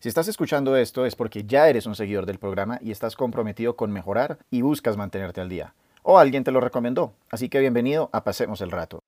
[0.00, 3.74] Si estás escuchando esto es porque ya eres un seguidor del programa y estás comprometido
[3.74, 5.74] con mejorar y buscas mantenerte al día.
[6.04, 7.14] O alguien te lo recomendó.
[7.32, 9.02] Así que bienvenido a Pasemos el Rato.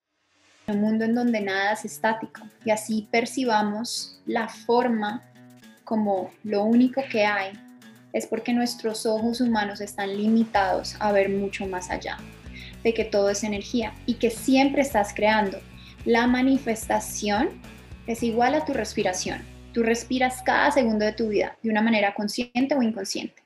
[0.66, 5.22] Un mundo en donde nada es estático y así percibamos la forma
[5.84, 7.52] como lo único que hay
[8.12, 12.18] es porque nuestros ojos humanos están limitados a ver mucho más allá,
[12.82, 15.58] de que todo es energía y que siempre estás creando.
[16.04, 17.50] La manifestación
[18.08, 19.59] es igual a tu respiración.
[19.72, 23.44] Tú respiras cada segundo de tu vida de una manera consciente o inconsciente.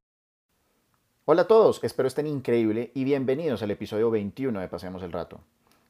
[1.26, 5.40] Hola a todos, espero estén increíble y bienvenidos al episodio 21 de Pasemos el Rato.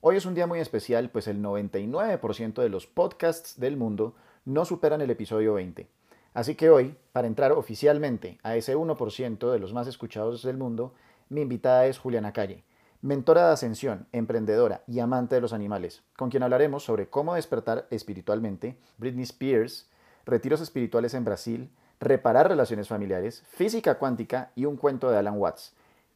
[0.01, 4.65] Hoy es un día muy especial, pues el 99% de los podcasts del mundo no
[4.65, 5.89] superan el episodio 20.
[6.35, 10.95] Así que hoy, para entrar oficialmente a ese 1% de los más escuchados del mundo,
[11.29, 12.65] mi invitada es Juliana Calle,
[13.03, 17.87] mentora de ascensión, emprendedora y amante de los animales, con quien hablaremos sobre cómo despertar
[17.91, 19.89] espiritualmente, Britney Spears,
[20.27, 21.71] retiros espirituales en Brasil,
[22.01, 25.73] reparar relaciones familiares, física cuántica y un cuento de Alan Watts.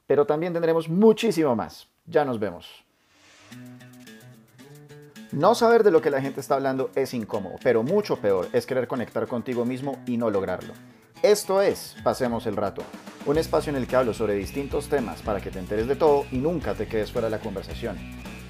[0.07, 1.89] Pero también tendremos muchísimo más.
[2.07, 2.85] Ya nos vemos.
[5.31, 8.65] No saber de lo que la gente está hablando es incómodo, pero mucho peor es
[8.65, 10.73] querer conectar contigo mismo y no lograrlo.
[11.23, 12.83] Esto es Pasemos el Rato,
[13.27, 16.25] un espacio en el que hablo sobre distintos temas para que te enteres de todo
[16.31, 17.99] y nunca te quedes fuera de la conversación.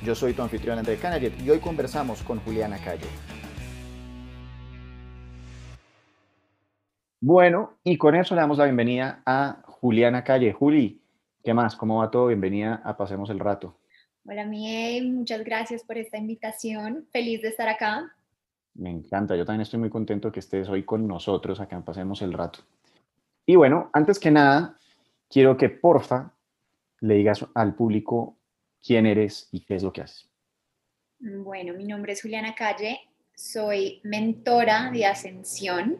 [0.05, 3.09] Yo soy tu anfitrión André Canaget y hoy conversamos con Juliana Calle.
[7.21, 10.53] Bueno, y con eso le damos la bienvenida a Juliana Calle.
[10.53, 11.03] Juli,
[11.43, 11.75] ¿qué más?
[11.75, 12.29] ¿Cómo va todo?
[12.29, 13.77] Bienvenida a Pasemos el Rato.
[14.25, 17.09] Hola, Miguel, muchas gracias por esta invitación.
[17.11, 18.15] Feliz de estar acá.
[18.75, 22.23] Me encanta, yo también estoy muy contento que estés hoy con nosotros acá en Pasemos
[22.23, 22.61] el Rato.
[23.45, 24.79] Y bueno, antes que nada,
[25.29, 26.33] quiero que porfa
[27.01, 28.37] le digas al público
[28.81, 30.31] quién eres y qué es lo que haces.
[31.19, 33.01] Bueno, mi nombre es Juliana Calle,
[33.35, 35.99] soy mentora de ascensión.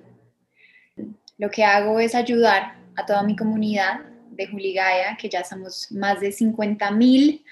[1.39, 4.01] Lo que hago es ayudar a toda mi comunidad
[4.31, 7.45] de Juligaya, que ya somos más de 50 mil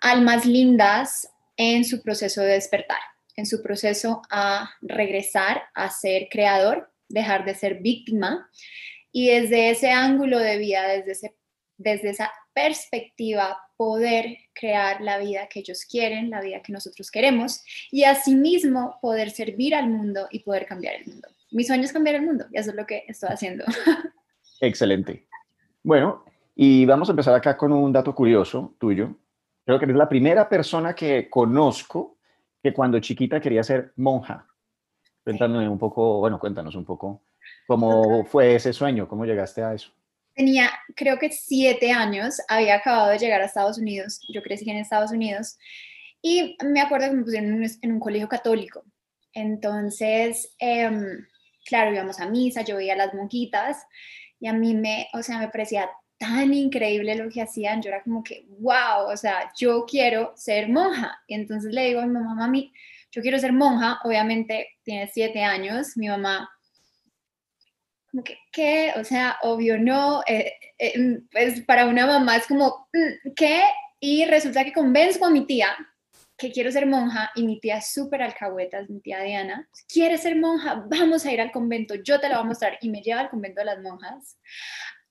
[0.00, 3.00] almas lindas en su proceso de despertar,
[3.36, 8.50] en su proceso a regresar a ser creador, dejar de ser víctima
[9.12, 11.34] y desde ese ángulo de vida, desde,
[11.76, 17.62] desde esa perspectiva, poder crear la vida que ellos quieren, la vida que nosotros queremos
[17.90, 21.28] y asimismo poder servir al mundo y poder cambiar el mundo.
[21.50, 23.64] Mi sueño es cambiar el mundo y eso es lo que estoy haciendo.
[24.60, 25.26] Excelente.
[25.82, 26.24] Bueno,
[26.54, 29.16] y vamos a empezar acá con un dato curioso tuyo.
[29.64, 32.18] Creo que eres la primera persona que conozco
[32.62, 34.46] que cuando chiquita quería ser monja.
[35.24, 37.22] Cuéntanos un poco, bueno, cuéntanos un poco
[37.66, 39.90] cómo fue ese sueño, cómo llegaste a eso.
[40.34, 44.78] Tenía, creo que siete años, había acabado de llegar a Estados Unidos, yo crecí en
[44.78, 45.58] Estados Unidos,
[46.22, 48.84] y me acuerdo que me pusieron en un, colegio católico.
[49.32, 51.26] Entonces, em,
[51.64, 53.86] claro, íbamos a misa, yo veía las monjitas,
[54.38, 58.02] y a mí me, o sea, me parecía tan increíble lo que hacían, yo era
[58.02, 61.18] como que, wow, o sea, yo quiero ser monja.
[61.26, 62.72] Y entonces le digo a mi mamá, mami,
[63.10, 66.50] yo quiero ser monja, obviamente tiene siete años, mi mamá,
[68.10, 68.92] como que, ¿qué?
[68.96, 73.62] O sea, obvio no, eh, eh, pues para una mamá es como, mm, ¿qué?
[74.00, 75.74] Y resulta que convenzo a mi tía
[76.40, 80.36] que quiero ser monja y mi tía es súper alcahueta, mi tía Diana, quiere ser
[80.36, 83.20] monja, vamos a ir al convento, yo te lo voy a mostrar y me lleva
[83.20, 84.38] al convento de las monjas.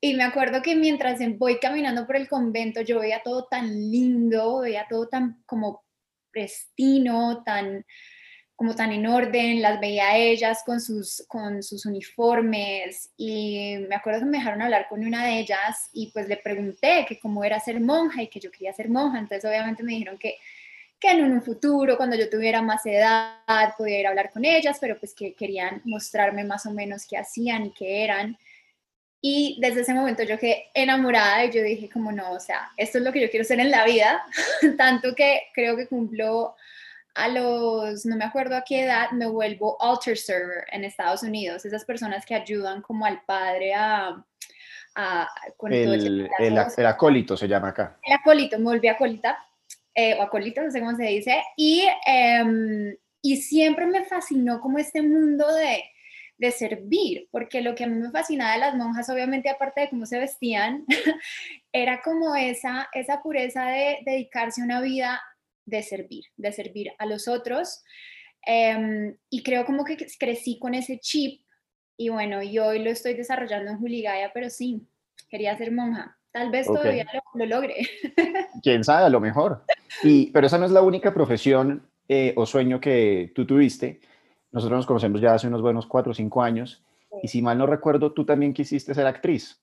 [0.01, 4.61] Y me acuerdo que mientras voy caminando por el convento, yo veía todo tan lindo,
[4.61, 5.83] veía todo tan como
[6.31, 7.85] prestino, tan
[8.55, 13.95] como tan en orden, las veía a ellas con sus, con sus uniformes y me
[13.95, 17.45] acuerdo que me dejaron hablar con una de ellas y pues le pregunté que cómo
[17.45, 20.35] era ser monja y que yo quería ser monja, entonces obviamente me dijeron que,
[20.99, 23.37] que en un futuro, cuando yo tuviera más edad,
[23.77, 27.17] podía ir a hablar con ellas, pero pues que querían mostrarme más o menos qué
[27.17, 28.37] hacían y qué eran.
[29.21, 32.97] Y desde ese momento yo quedé enamorada y yo dije como no, o sea, esto
[32.97, 34.23] es lo que yo quiero ser en la vida,
[34.77, 36.55] tanto que creo que cumplo
[37.15, 41.65] a los, no me acuerdo a qué edad, me vuelvo altar server en Estados Unidos,
[41.65, 44.23] esas personas que ayudan como al padre a...
[44.95, 47.97] a con el, el, el, acólito se llama acá.
[48.03, 49.37] El acólito, me volví acólita,
[49.99, 54.77] eh, o acólito, no sé cómo se dice, y, eh, y siempre me fascinó como
[54.77, 55.83] este mundo de
[56.39, 59.89] de servir, porque lo que a mí me fascinaba de las monjas, obviamente aparte de
[59.89, 60.85] cómo se vestían,
[61.73, 65.21] era como esa, esa pureza de dedicarse a una vida
[65.65, 67.83] de servir, de servir a los otros.
[68.41, 71.41] Em, y creo como que crecí con ese chip
[71.97, 74.87] y bueno, y hoy lo estoy desarrollando en Juligaya, pero sí,
[75.29, 76.17] quería ser monja.
[76.31, 77.75] Tal vez todavía lo, logre.
[78.63, 79.63] Quién sabe, a lo mejor.
[80.03, 83.99] Y, pero esa no es la única profesión eh, o sueño que tú tuviste.
[84.51, 86.83] Nosotros nos conocemos ya hace unos buenos cuatro o cinco años
[87.21, 89.59] y si mal no recuerdo, tú también quisiste ser actriz.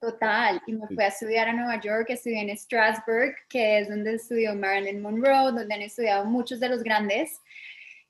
[0.00, 4.14] Total, y me fui a estudiar a Nueva York, estudié en Strasbourg, que es donde
[4.14, 7.40] estudió Marilyn Monroe, donde han estudiado muchos de los grandes,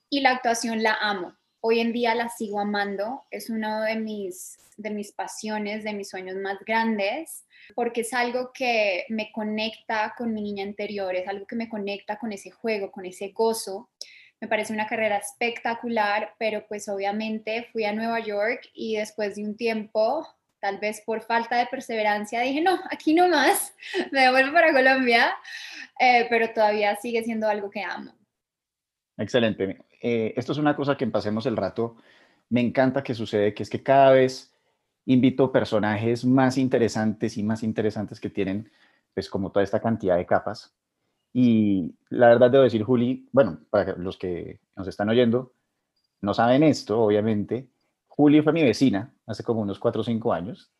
[0.09, 1.33] y la actuación la amo.
[1.59, 6.09] Hoy en día la sigo amando, es uno de mis, de mis pasiones, de mis
[6.09, 7.45] sueños más grandes,
[7.75, 12.17] porque es algo que me conecta con mi niña interior, es algo que me conecta
[12.17, 13.89] con ese juego, con ese gozo.
[14.39, 19.43] Me parece una carrera espectacular, pero pues obviamente fui a Nueva York y después de
[19.43, 20.27] un tiempo,
[20.59, 23.73] tal vez por falta de perseverancia, dije, no, aquí no más,
[24.11, 25.35] me devuelvo para Colombia,
[25.99, 28.13] eh, pero todavía sigue siendo algo que amo.
[29.17, 29.86] Excelente.
[30.01, 31.97] Eh, esto es una cosa que en Pasemos el Rato
[32.49, 34.53] me encanta que sucede, que es que cada vez
[35.05, 38.71] invito personajes más interesantes y más interesantes que tienen,
[39.13, 40.73] pues como toda esta cantidad de capas.
[41.33, 45.53] Y la verdad debo decir, Juli, bueno, para los que nos están oyendo,
[46.21, 47.69] no saben esto, obviamente,
[48.07, 50.71] Juli fue mi vecina hace como unos 4 o 5 años.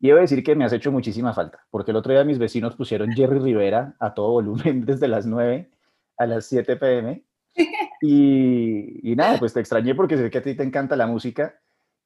[0.00, 2.76] Y debo decir que me has hecho muchísima falta, porque el otro día mis vecinos
[2.76, 5.70] pusieron Jerry Rivera a todo volumen desde las 9
[6.16, 7.24] a las 7 pm
[8.06, 11.58] y, nada, pues te extrañé porque sé que a ti te encanta la música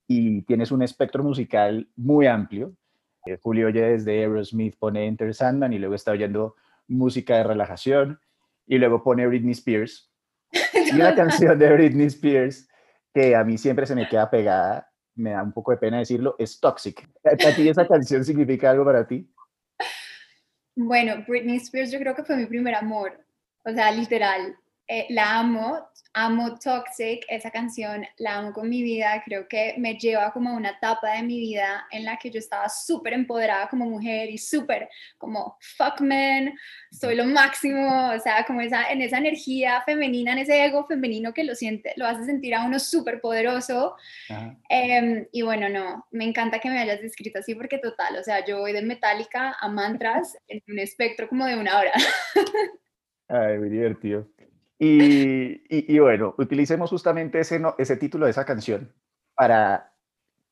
[0.07, 2.73] y tienes un espectro musical muy amplio.
[3.27, 6.55] Eh, Julio oye desde Aerosmith, pone Enter Sandman y luego está oyendo
[6.87, 8.21] música de relajación
[8.67, 10.11] y luego pone Britney Spears.
[10.93, 12.69] Y una canción de Britney Spears
[13.13, 16.37] que a mí siempre se me queda pegada, me da un poco de pena decirlo,
[16.39, 17.07] es Toxic.
[17.25, 19.29] ¿A ti esa canción significa algo para ti?
[20.77, 23.13] Bueno, Britney Spears yo creo que fue mi primer amor,
[23.65, 24.57] o sea, literal.
[24.91, 25.79] Eh, la amo,
[26.15, 30.55] amo Toxic, esa canción la amo con mi vida, creo que me lleva como a
[30.55, 34.39] una etapa de mi vida en la que yo estaba súper empoderada como mujer y
[34.39, 34.89] súper
[35.19, 36.55] como fuck man,
[36.91, 41.35] soy lo máximo, o sea, como esa, en esa energía femenina, en ese ego femenino
[41.35, 43.95] que lo siente, lo hace sentir a uno súper poderoso.
[44.71, 48.43] Em, y bueno, no, me encanta que me hayas descrito así porque total, o sea,
[48.43, 51.93] yo voy de metálica a mantras en un espectro como de una hora.
[53.29, 54.27] Ay, muy divertido.
[54.79, 58.93] Y, bueno, utilicemos justamente ese, ese título de esa canción
[59.35, 59.93] para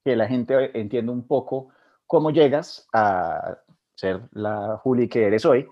[0.05, 1.69] que la gente entienda un poco
[2.07, 3.59] cómo llegas a
[3.95, 5.69] ser la Juli que eres hoy.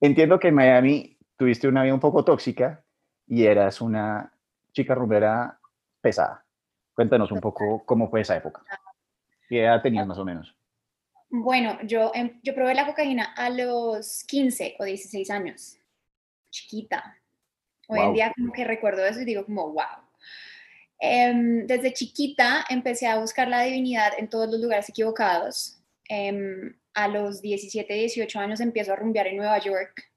[0.00, 2.84] Entiendo que en Miami tuviste una vida un poco tóxica
[3.26, 4.32] y eras una
[4.72, 5.58] chica rumbera
[6.00, 6.44] pesada.
[6.94, 8.62] Cuéntanos un poco cómo fue esa época.
[9.48, 10.54] ¿Qué edad tenías más o menos?
[11.30, 15.78] Bueno, yo, em, yo probé la cocaína a los 15 o 16 años,
[16.50, 17.16] chiquita.
[17.88, 20.02] Hoy en día como que recuerdo eso y digo como, wow.
[20.98, 25.80] Em, desde chiquita empecé a buscar la divinidad en todos los lugares equivocados.
[26.08, 30.10] Em, a los 17, 18 años empiezo a rumbear en Nueva York.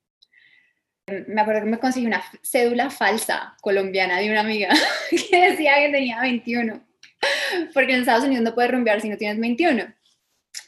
[1.08, 4.70] Em, me acuerdo que me conseguí una cédula falsa colombiana de una amiga
[5.10, 6.86] que decía que tenía 21.
[7.74, 9.94] Porque en Estados Unidos no puedes rumbear si no tienes 21.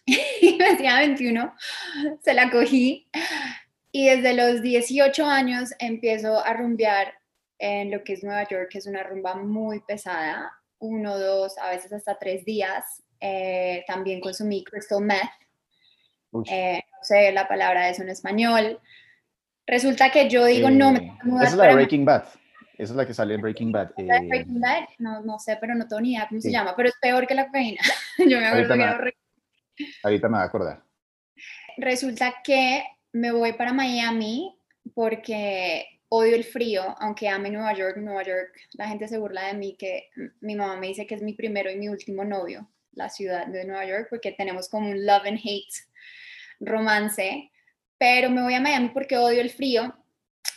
[0.42, 1.54] Y me decía 21,
[2.22, 3.10] se la cogí
[3.98, 7.16] y desde los 18 años empiezo a rumbear
[7.58, 11.72] en lo que es Nueva York, que es una rumba muy pesada, uno, dos, a
[11.72, 12.84] veces hasta tres días.
[13.20, 15.32] Eh, también consumí crystal meth.
[16.46, 18.80] Eh, no sé la palabra eso en español.
[19.66, 22.26] Resulta que yo digo, no, me Esa es la de Breaking Bad.
[22.78, 23.94] Esa es la que sale en Breaking Bad.
[23.96, 24.90] Breaking Bad?
[25.00, 27.34] No, no sé, pero no tengo ni idea cómo se llama, pero es peor que
[27.34, 27.82] la cocaína.
[28.20, 29.14] yo me acuerdo ahorita que
[29.84, 30.84] me, Ahorita me voy a acordar.
[31.78, 34.58] Resulta que me voy para Miami
[34.94, 39.54] porque odio el frío, aunque ame Nueva York, Nueva York, la gente se burla de
[39.56, 40.10] mí que
[40.40, 43.66] mi mamá me dice que es mi primero y mi último novio, la ciudad de
[43.66, 45.74] Nueva York, porque tenemos como un love and hate
[46.60, 47.52] romance,
[47.98, 49.94] pero me voy a Miami porque odio el frío,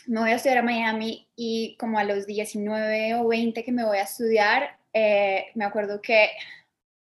[0.07, 3.83] me voy a estudiar a Miami y como a los 19 o 20 que me
[3.83, 6.29] voy a estudiar, eh, me acuerdo que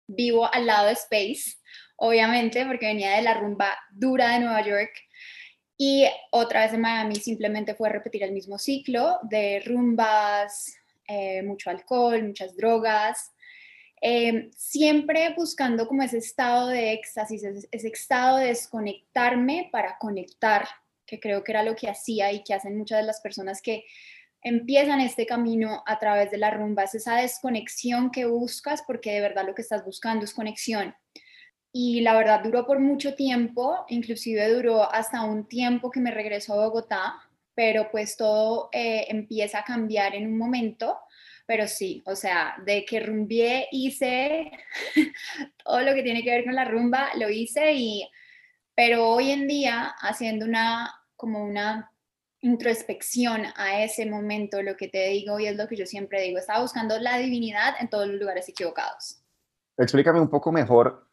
[0.06, 1.58] vivo al lado de Space,
[1.96, 4.92] obviamente, porque venía de la rumba dura de Nueva York
[5.78, 10.74] y otra vez en Miami simplemente fue repetir el mismo ciclo de rumbas,
[11.06, 13.32] eh, mucho alcohol, muchas drogas,
[14.00, 20.66] eh, siempre buscando como ese estado de éxtasis, ese, estado de desconectarme para conectar,
[21.06, 23.84] que creo que era lo que hacía y que hacen muchas de las personas que
[24.42, 29.20] empiezan este camino a través de la rumba, es esa desconexión que buscas porque de
[29.20, 30.94] verdad lo que estás buscando es conexión
[31.78, 36.54] y la verdad duró por mucho tiempo, inclusive duró hasta un tiempo que me regresó
[36.54, 37.16] a Bogotá,
[37.54, 40.98] pero pues todo eh, empieza a cambiar en un momento,
[41.44, 44.52] pero sí, o sea, de que rumbié hice
[45.64, 48.08] todo lo que tiene que ver con la rumba, lo hice y,
[48.74, 51.92] pero hoy en día haciendo una, como una
[52.40, 56.38] introspección a ese momento, lo que te digo y es lo que yo siempre digo,
[56.38, 59.20] estaba buscando la divinidad en todos los lugares equivocados.
[59.76, 61.05] explícame un poco mejor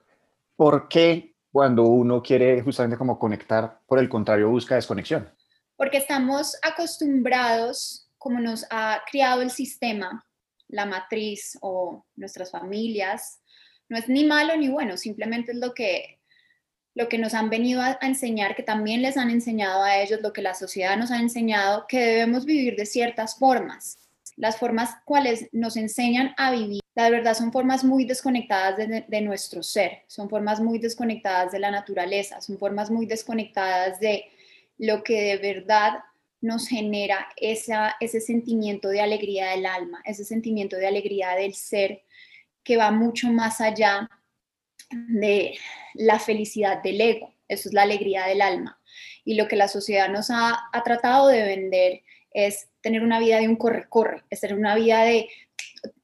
[0.55, 5.29] por qué cuando uno quiere justamente como conectar, por el contrario, busca desconexión.
[5.75, 10.25] Porque estamos acostumbrados, como nos ha criado el sistema,
[10.67, 13.39] la matriz o nuestras familias,
[13.89, 16.19] no es ni malo ni bueno, simplemente es lo que,
[16.95, 20.33] lo que nos han venido a, enseñar, que también les han enseñado a ellos, lo
[20.33, 23.97] que la sociedad nos ha enseñado, que debemos vivir de ciertas formas.
[24.35, 29.21] Las formas cuales nos enseñan a vivir, la verdad son formas muy desconectadas de, de
[29.21, 34.25] nuestro ser, son formas muy desconectadas de la naturaleza, son formas muy desconectadas de
[34.77, 35.99] lo que de verdad
[36.43, 42.03] nos genera esa, ese sentimiento de alegría del alma, ese sentimiento de alegría del ser
[42.63, 44.09] que va mucho más allá
[44.91, 45.57] de
[45.93, 48.79] la felicidad del ego, eso es la alegría del alma.
[49.23, 53.47] Y lo que la sociedad nos ha, tratado de vender es tener una vida de
[53.47, 55.29] un corre-corre, es tener una vida de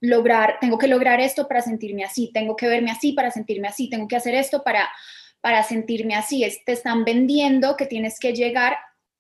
[0.01, 3.89] lograr, tengo que lograr esto para sentirme así, tengo que verme así para sentirme así,
[3.89, 4.89] tengo que hacer esto para,
[5.41, 6.43] para sentirme así.
[6.43, 8.77] Es, te están vendiendo que tienes que llegar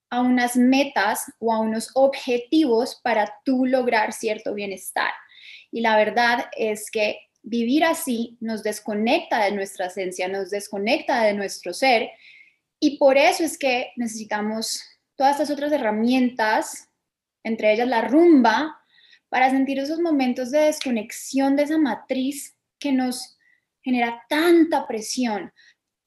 [0.09, 5.11] a unas metas o a unos objetivos para tú lograr cierto bienestar.
[5.71, 11.33] Y la verdad es que vivir así nos desconecta de nuestra esencia, nos desconecta de
[11.33, 12.09] nuestro ser
[12.79, 14.81] y por eso es que necesitamos
[15.15, 16.89] todas estas otras herramientas,
[17.43, 18.78] entre ellas la rumba,
[19.29, 23.37] para sentir esos momentos de desconexión de esa matriz que nos
[23.81, 25.51] genera tanta presión,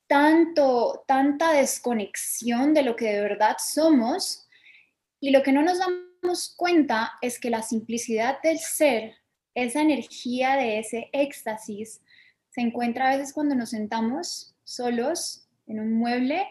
[0.07, 4.47] tanto, tanta desconexión de lo que de verdad somos
[5.21, 9.15] y lo que no nos damos cuenta es que la simplicidad del ser
[9.55, 12.01] esa energía de ese éxtasis
[12.51, 16.47] se encuentra a veces cuando nos sentamos solos en un mueble,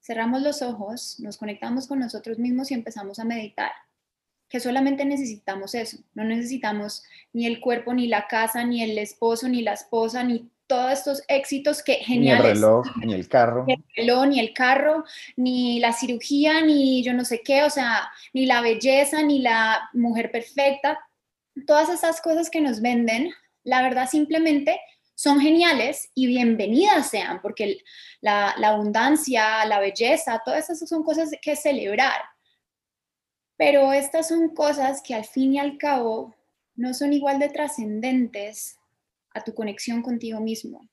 [0.00, 3.70] cerramos los ojos, nos conectamos con nosotros mismos y empezamos a meditar.
[4.48, 7.02] Que solamente necesitamos eso, no necesitamos
[7.32, 11.22] ni el cuerpo, ni la casa, ni el esposo, ni la esposa, ni todos estos
[11.28, 12.44] éxitos que geniales.
[12.44, 13.64] Ni el reloj, ni el carro.
[13.66, 15.04] Ni el reloj, ni el carro,
[15.36, 19.88] ni la cirugía, ni yo no sé qué, o sea, ni la belleza, ni la
[19.92, 20.98] mujer perfecta
[21.66, 23.32] todas esas cosas que nos venden,
[23.64, 24.80] la verdad simplemente
[25.14, 27.78] son geniales y bienvenidas sean, porque
[28.20, 32.20] la, abundancia, la belleza, todas esas son cosas que celebrar.
[33.58, 36.34] Pero estas son cosas que al fin y al cabo
[36.76, 38.78] no son igual de trascendentes
[39.34, 40.88] a tu conexión contigo mismo.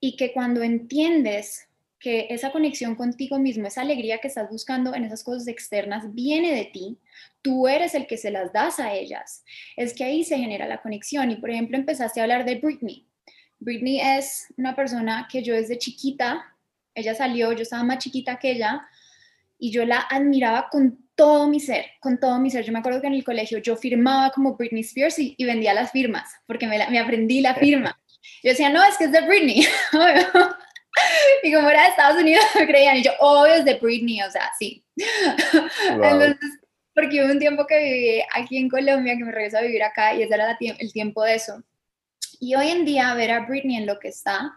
[0.00, 1.68] Y que cuando entiendes
[2.00, 6.54] que esa conexión contigo mismo, esa alegría que estás buscando en esas cosas externas viene
[6.54, 6.98] de ti,
[7.42, 9.44] tú eres el que se las das a ellas.
[9.76, 11.30] Es que ahí se genera la conexión.
[11.30, 13.06] Y por ejemplo, empezaste a hablar de Britney.
[13.58, 16.56] Britney es una persona que yo desde chiquita,
[16.94, 18.88] ella salió, yo estaba más chiquita que ella,
[19.60, 22.64] y yo la admiraba con todo mi ser, con todo mi ser.
[22.64, 25.92] Yo me acuerdo que en el colegio yo firmaba como Britney Spears y, vendía las
[25.92, 28.00] firmas, porque me, me aprendí la firma.
[28.42, 29.66] Yo decía, no, es que es de Britney.
[31.42, 34.30] y como era de Estados Unidos, me creían, y yo, obvio es de Britney, o
[34.30, 34.82] sea, sí.
[35.90, 36.36] Entonces,
[36.94, 40.14] porque hubo un tiempo que viví aquí en Colombia, que me regresó a vivir acá,
[40.14, 41.62] y ese era el tiempo de eso.
[42.40, 44.54] Y hoy en día, ver a Britney en lo que está,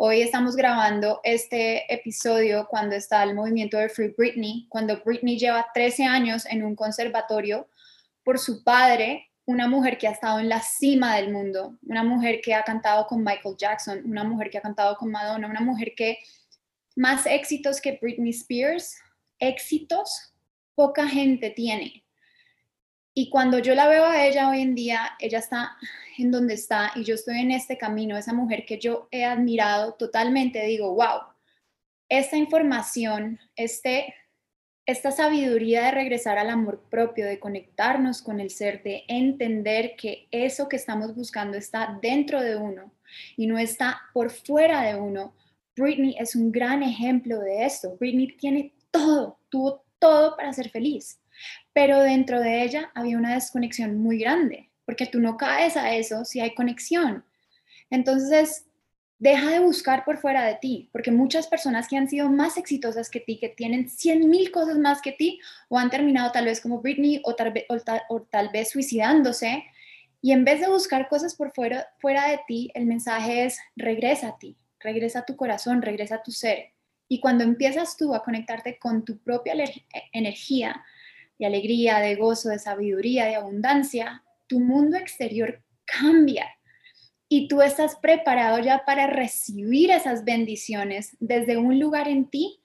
[0.00, 5.66] hoy estamos grabando este episodio cuando está el movimiento de Free Britney, cuando Britney lleva
[5.74, 7.68] 13 años en un conservatorio
[8.22, 12.40] por su padre, una mujer que ha estado en la cima del mundo, una mujer
[12.40, 15.94] que ha cantado con Michael Jackson, una mujer que ha cantado con Madonna, una mujer
[15.96, 16.18] que
[16.94, 18.96] más éxitos que Britney Spears,
[19.40, 20.32] éxitos,
[20.76, 22.04] poca gente tiene.
[23.20, 25.76] Y cuando yo la veo a ella hoy en día, ella está
[26.18, 29.94] en donde está y yo estoy en este camino, esa mujer que yo he admirado
[29.94, 31.22] totalmente, digo, wow,
[32.08, 34.14] esta información, este
[34.86, 40.28] esta sabiduría de regresar al amor propio, de conectarnos con el ser, de entender que
[40.30, 42.92] eso que estamos buscando está dentro de uno
[43.36, 45.34] y no está por fuera de uno.
[45.74, 47.96] Britney es un gran ejemplo de esto.
[47.98, 51.20] Britney tiene todo, tuvo todo para ser feliz,
[51.72, 56.24] pero dentro de ella había una desconexión muy grande, porque tú no caes a eso
[56.24, 57.24] si hay conexión.
[57.90, 58.66] Entonces,
[59.18, 63.10] deja de buscar por fuera de ti, porque muchas personas que han sido más exitosas
[63.10, 66.60] que ti, que tienen 100 mil cosas más que ti, o han terminado tal vez
[66.60, 67.52] como Britney o tal,
[68.08, 69.64] o tal, vez suicidándose,
[70.20, 74.28] y en vez de buscar cosas por fuera, fuera de ti, el mensaje es regresa
[74.28, 76.72] a ti, regresa a tu corazón, regresa a tu ser.
[77.08, 79.54] Y cuando empiezas tú a conectarte con tu propia
[80.12, 80.84] energía
[81.38, 86.48] de alegría, de gozo, de sabiduría, de abundancia, tu mundo exterior cambia
[87.28, 92.62] y tú estás preparado ya para recibir esas bendiciones desde un lugar en ti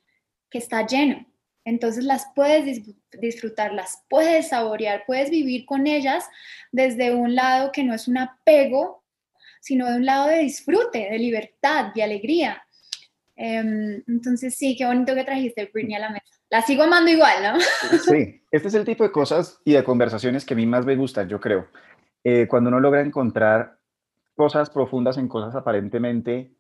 [0.50, 1.26] que está lleno.
[1.66, 2.82] Entonces las puedes
[3.20, 6.26] disfrutar, las puedes saborear, puedes vivir con ellas
[6.72, 9.04] desde un lado que no es un apego,
[9.62, 12.62] sino de un lado de disfrute, de libertad, de alegría.
[13.36, 16.43] Em, entonces sí, qué bonito que trajiste Britney a la mesa.
[16.54, 17.60] La sigo amando igual, ¿no?
[17.98, 20.96] Sí, este es el tipo de cosas y de conversaciones que a mí más me
[20.96, 21.66] gustan, yo creo.
[22.24, 23.80] Eh, cuando uno logra encontrar
[24.36, 26.54] cosas profundas en cosas aparentemente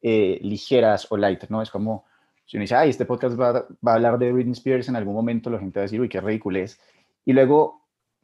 [0.00, 1.60] eh, ligeras o light, ¿no?
[1.60, 2.06] Es como,
[2.46, 3.52] si uno dice, ay, este podcast va,
[3.86, 6.08] va, a hablar de Britney Spears, en algún momento la gente va a decir, uy,
[6.08, 6.80] qué ridículo es.
[7.26, 7.82] Y luego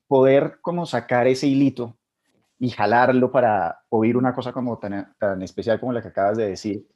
[0.09, 1.99] poder como sacar ese hilito
[2.59, 6.49] y jalarlo para oír una cosa como tan, tan especial como la que acabas de
[6.49, 6.87] decir,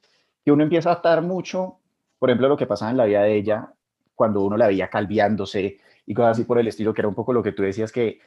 [0.43, 1.77] que uno empieza a atar mucho,
[2.17, 3.71] por ejemplo, lo que pasaba en la vida de ella,
[4.15, 7.33] cuando uno la veía calviándose y cosas así por el estilo, que era un poco
[7.33, 8.19] lo que tú decías, que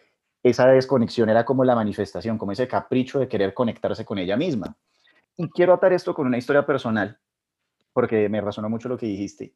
[0.43, 4.77] esa desconexión era como la manifestación, como ese capricho de querer conectarse con ella misma.
[5.37, 7.19] Y quiero atar esto con una historia personal,
[7.93, 9.55] porque me resonó mucho lo que dijiste,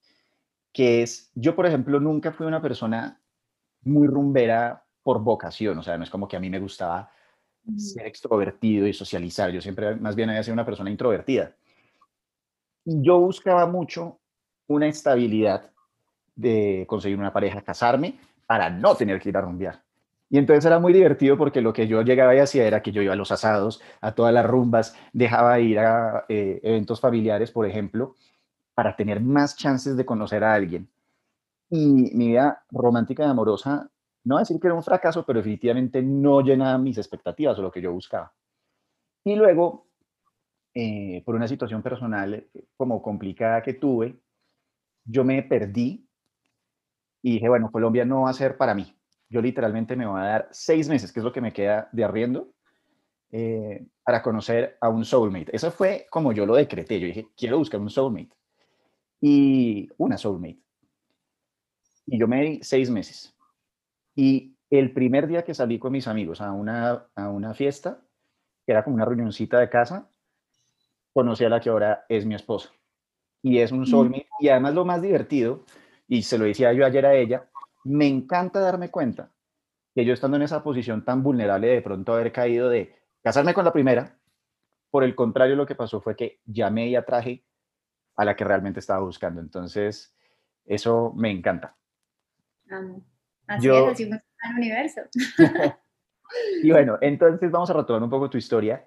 [0.73, 3.21] que es, yo por ejemplo nunca fui una persona
[3.83, 7.11] muy rumbera por vocación, o sea, no es como que a mí me gustaba
[7.77, 11.55] ser extrovertido y socializar, yo siempre más bien había sido una persona introvertida
[12.85, 14.21] yo buscaba mucho
[14.67, 15.71] una estabilidad
[16.35, 19.83] de conseguir una pareja, casarme, para no tener que ir a rumbear.
[20.29, 23.03] Y entonces era muy divertido porque lo que yo llegaba y hacía era que yo
[23.03, 27.67] iba a los asados, a todas las rumbas, dejaba ir a eh, eventos familiares, por
[27.67, 28.15] ejemplo,
[28.75, 30.89] para tener más chances de conocer a alguien.
[31.69, 33.91] Y mi vida romántica y amorosa,
[34.25, 37.83] no decir que era un fracaso, pero definitivamente no llenaba mis expectativas o lo que
[37.83, 38.33] yo buscaba.
[39.25, 39.87] Y luego
[40.75, 42.49] eh, por una situación personal eh,
[42.79, 44.19] como complicada que tuve,
[45.05, 46.09] yo me perdí
[47.23, 48.95] y dije, bueno, Colombia no va a ser para mí.
[49.29, 52.05] Yo literalmente me voy a dar seis meses, que es lo que me queda de
[52.05, 52.53] arriendo,
[53.31, 55.55] eh, para conocer a un soulmate.
[55.57, 57.01] Eso fue como yo lo decreté.
[57.01, 58.37] Yo dije, quiero buscar un soulmate.
[59.21, 60.61] Y una soulmate.
[62.07, 63.35] Y yo me di seis meses.
[64.15, 68.03] Y el primer día que salí con mis amigos a una, a una fiesta,
[68.67, 70.11] que era como una reunioncita de casa,
[71.13, 72.71] conocí a la que ahora es mi esposa.
[73.41, 73.87] Y es un mm.
[73.87, 74.29] soulmate.
[74.41, 75.65] Y además lo más divertido,
[76.09, 77.49] y se lo decía yo ayer a ella,
[77.85, 79.31] me encanta darme cuenta
[79.95, 83.65] que yo estando en esa posición tan vulnerable de pronto haber caído de casarme con
[83.65, 84.19] la primera,
[84.91, 87.45] por el contrario lo que pasó fue que llamé y atraje
[88.17, 89.41] a la que realmente estaba buscando.
[89.41, 90.15] Entonces,
[90.65, 91.77] eso me encanta.
[93.47, 95.01] Así es, así funciona el universo.
[96.63, 98.87] y bueno, entonces vamos a retomar un poco tu historia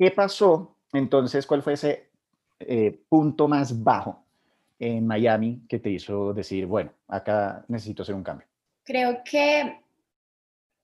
[0.00, 1.46] ¿Qué pasó entonces?
[1.46, 2.10] ¿Cuál fue ese
[2.58, 4.24] eh, punto más bajo
[4.80, 8.48] en Miami que te hizo decir, bueno, acá necesito hacer un cambio?
[8.82, 9.78] Creo que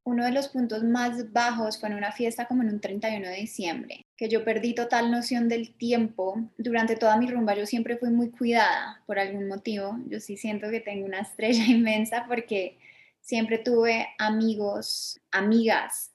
[0.05, 3.37] uno de los puntos más bajos fue en una fiesta como en un 31 de
[3.37, 6.49] diciembre, que yo perdí total noción del tiempo.
[6.59, 9.99] Durante toda mi rumba yo siempre fui muy cuidada por algún motivo.
[10.07, 12.79] Yo sí siento que tengo una estrella inmensa porque
[13.21, 16.13] siempre tuve amigos, amigas,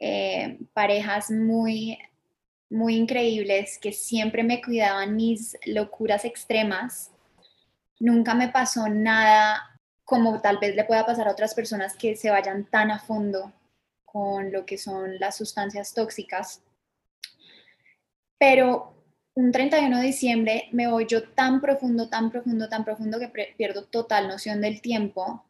[0.00, 1.96] eh, parejas muy
[2.72, 7.12] muy increíbles que siempre me cuidaban mis locuras extremas.
[8.00, 12.30] Nunca me pasó nada como tal vez le pueda pasar a otras personas que se
[12.30, 13.52] vayan tan a fondo
[14.04, 16.62] con lo que son las sustancias tóxicas.
[18.38, 18.94] Pero
[19.34, 23.84] un 31 de diciembre me voy yo tan profundo, tan profundo, tan profundo que pierdo
[23.84, 25.44] total noción del tiempo.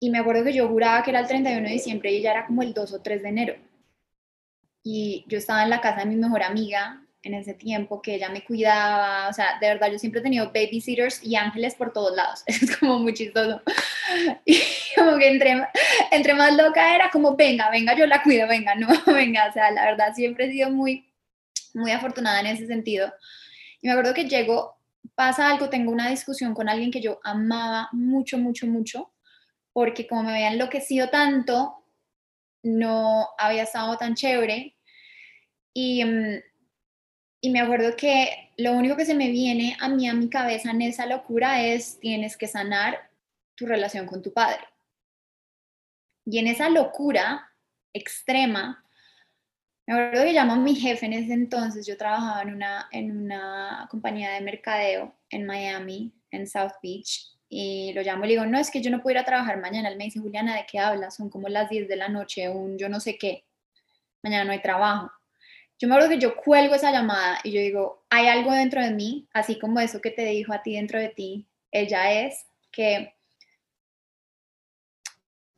[0.00, 2.46] Y me acuerdo que yo juraba que era el 31 de diciembre y ya era
[2.46, 3.69] como el 2 o 3 de enero
[4.82, 8.30] y yo estaba en la casa de mi mejor amiga en ese tiempo, que ella
[8.30, 12.16] me cuidaba, o sea, de verdad yo siempre he tenido babysitters y ángeles por todos
[12.16, 13.62] lados, es como muy chistoso.
[14.44, 14.60] Y
[14.96, 15.68] como que entre,
[16.10, 19.70] entre más loca era como, venga, venga, yo la cuido, venga, no, venga, o sea,
[19.70, 21.08] la verdad siempre he sido muy,
[21.74, 23.12] muy afortunada en ese sentido.
[23.80, 24.76] Y me acuerdo que llego,
[25.14, 29.12] pasa algo, tengo una discusión con alguien que yo amaba mucho, mucho, mucho,
[29.72, 31.79] porque como me había enloquecido tanto,
[32.62, 34.76] no había estado tan chévere.
[35.74, 36.40] Y, mm,
[37.42, 40.70] y me acuerdo que lo único que se me viene a mí a mi cabeza
[40.70, 43.10] en esa locura es tienes que sanar
[43.54, 44.62] tu relación con tu padre.
[46.26, 47.50] Y en esa locura
[47.92, 48.84] extrema,
[49.86, 53.16] me acuerdo que llamó a mi jefe en ese entonces, yo trabajaba en una, en
[53.16, 58.46] una compañía de mercadeo en Miami, en South Beach, y lo llamo y le digo,
[58.46, 59.88] no, es que yo no puedo ir a trabajar mañana.
[59.88, 61.16] Él me dice, Juliana, ¿de qué hablas?
[61.16, 63.44] Son como las 10 de la noche, un yo no sé qué.
[64.22, 65.10] Mañana no hay trabajo.
[65.76, 68.92] Yo me acuerdo que yo cuelgo esa llamada y yo digo, hay algo dentro de
[68.92, 73.14] mí, así como eso que te dijo a ti dentro de ti, ella es que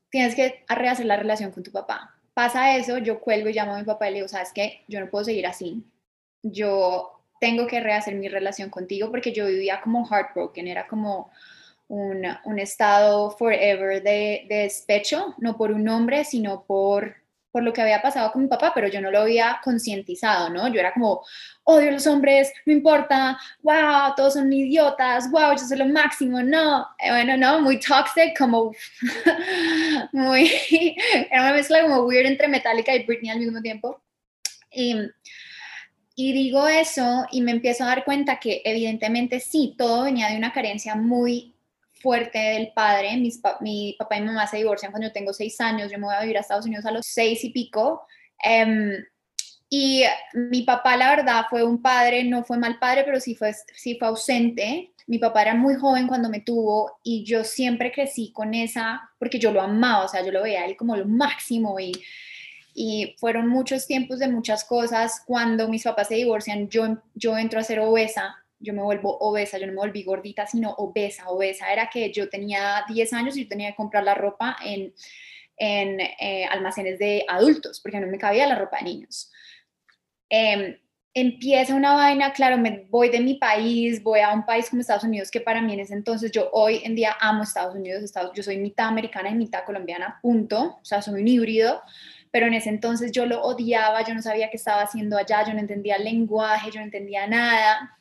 [0.09, 2.17] tienes que rehacer la relación con tu papá.
[2.33, 4.83] Pasa eso, yo cuelgo y llamo a mi papá y le digo, ¿sabes qué?
[4.89, 5.85] Yo no puedo seguir así.
[6.43, 11.31] Yo tengo que rehacer mi relación contigo porque yo vivía como heartbroken, era como
[11.93, 18.01] un, estado forever de, despecho, no por un hombre, sino por por lo que había
[18.01, 20.69] pasado con mi papá, pero yo no lo había concientizado, ¿no?
[20.69, 21.23] Yo era como,
[21.65, 26.43] odio a los hombres, no importa, wow, todos son idiotas, wow, yo soy lo máximo,
[26.43, 28.73] no, eh, bueno, no, muy toxic, como
[30.13, 30.51] muy,
[31.31, 34.03] era una mezcla como weird entre Metallica y Britney al mismo tiempo.
[34.71, 34.97] Y,
[36.17, 40.39] y digo eso y me empiezo a dar cuenta que evidentemente sí, todo venía de
[40.39, 41.52] una carencia muy
[42.03, 43.17] fuerte del padre.
[43.17, 45.91] Mi papá y mi mamá se divorcian cuando yo tengo seis años.
[45.91, 48.03] Yo me voy a vivir a Estados Unidos a los seis y pico.
[48.43, 48.93] Em,
[49.71, 53.55] y mi papá, la verdad, fue un padre, no fue mal padre, pero sí fue,
[53.75, 54.93] sí fue ausente.
[55.07, 59.39] Mi papá era muy joven cuando me tuvo y yo siempre crecí con esa, porque
[59.39, 61.93] yo lo amaba, o sea, yo lo veía él como lo máximo y,
[62.75, 65.23] y fueron muchos tiempos de muchas cosas.
[65.27, 69.59] Cuando mis papás se divorcian, yo, yo entro a ser obesa yo me vuelvo obesa,
[69.59, 71.73] yo no me volví gordita, sino obesa, obesa.
[71.73, 74.95] Era que yo tenía 10 años y yo tenía que comprar la ropa en,
[75.57, 79.31] en eh, almacenes de adultos, porque no me cabía la ropa de niños.
[80.29, 80.79] Em,
[81.15, 85.05] empieza una vaina, claro, me voy de mi país, voy a un país como Estados
[85.05, 88.33] Unidos, que para mí en ese entonces, yo hoy en día amo Estados Unidos, Estados,
[88.35, 91.83] yo soy mitad americana y mitad colombiana, punto, o sea, soy un híbrido,
[92.31, 95.53] pero en ese entonces yo lo odiaba, yo no sabía qué estaba haciendo allá, yo
[95.53, 97.99] no entendía el lenguaje, yo no entendía nada,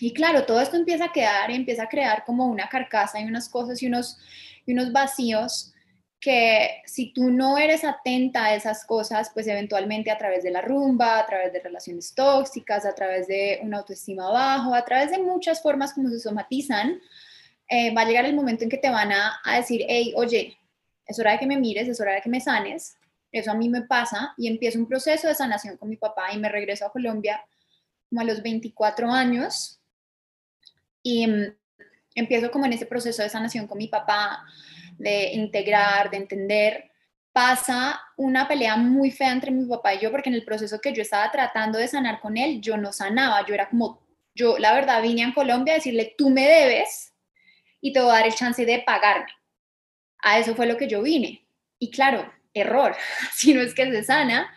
[0.00, 3.48] y claro, todo esto empieza a quedar, empieza a crear como una carcasa y unas
[3.48, 4.18] cosas y unos,
[4.66, 5.72] y unos vacíos
[6.20, 10.60] que si tú no eres atenta a esas cosas, pues eventualmente a través de la
[10.60, 15.18] rumba, a través de relaciones tóxicas, a través de una autoestima bajo, a través de
[15.18, 17.00] muchas formas como se somatizan,
[17.68, 20.56] eh, va a llegar el momento en que te van a, a decir, hey, oye,
[21.06, 22.96] es hora de que me mires, es hora de que me sanes.
[23.30, 26.38] Eso a mí me pasa y empiezo un proceso de sanación con mi papá y
[26.38, 27.44] me regreso a Colombia
[28.08, 29.80] como a los 24 años
[31.06, 31.54] y mm,
[32.16, 34.44] empiezo como en ese proceso de sanación con mi papá,
[34.98, 36.90] de integrar, de entender.
[37.32, 40.92] Pasa una pelea muy fea entre mi papá y yo, porque en el proceso que
[40.92, 44.74] yo estaba tratando de sanar con él, yo no sanaba, yo era como, yo la
[44.74, 47.14] verdad vine a Colombia a decirle, tú me debes
[47.80, 49.30] y te voy a dar el chance de pagarme.
[50.22, 51.46] A eso fue lo que yo vine.
[51.78, 52.96] Y claro, error,
[53.32, 54.52] si no es que se sana.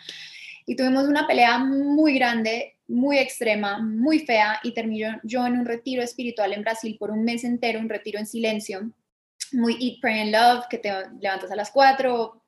[0.65, 5.65] Y tuvimos una pelea muy grande muy extrema, muy fea y terminé yo en un
[5.65, 8.91] retiro espiritual en Brasil por un mes entero, un retiro en silencio,
[9.51, 12.43] muy Eat, Pray and Love, que te levantas a las 4,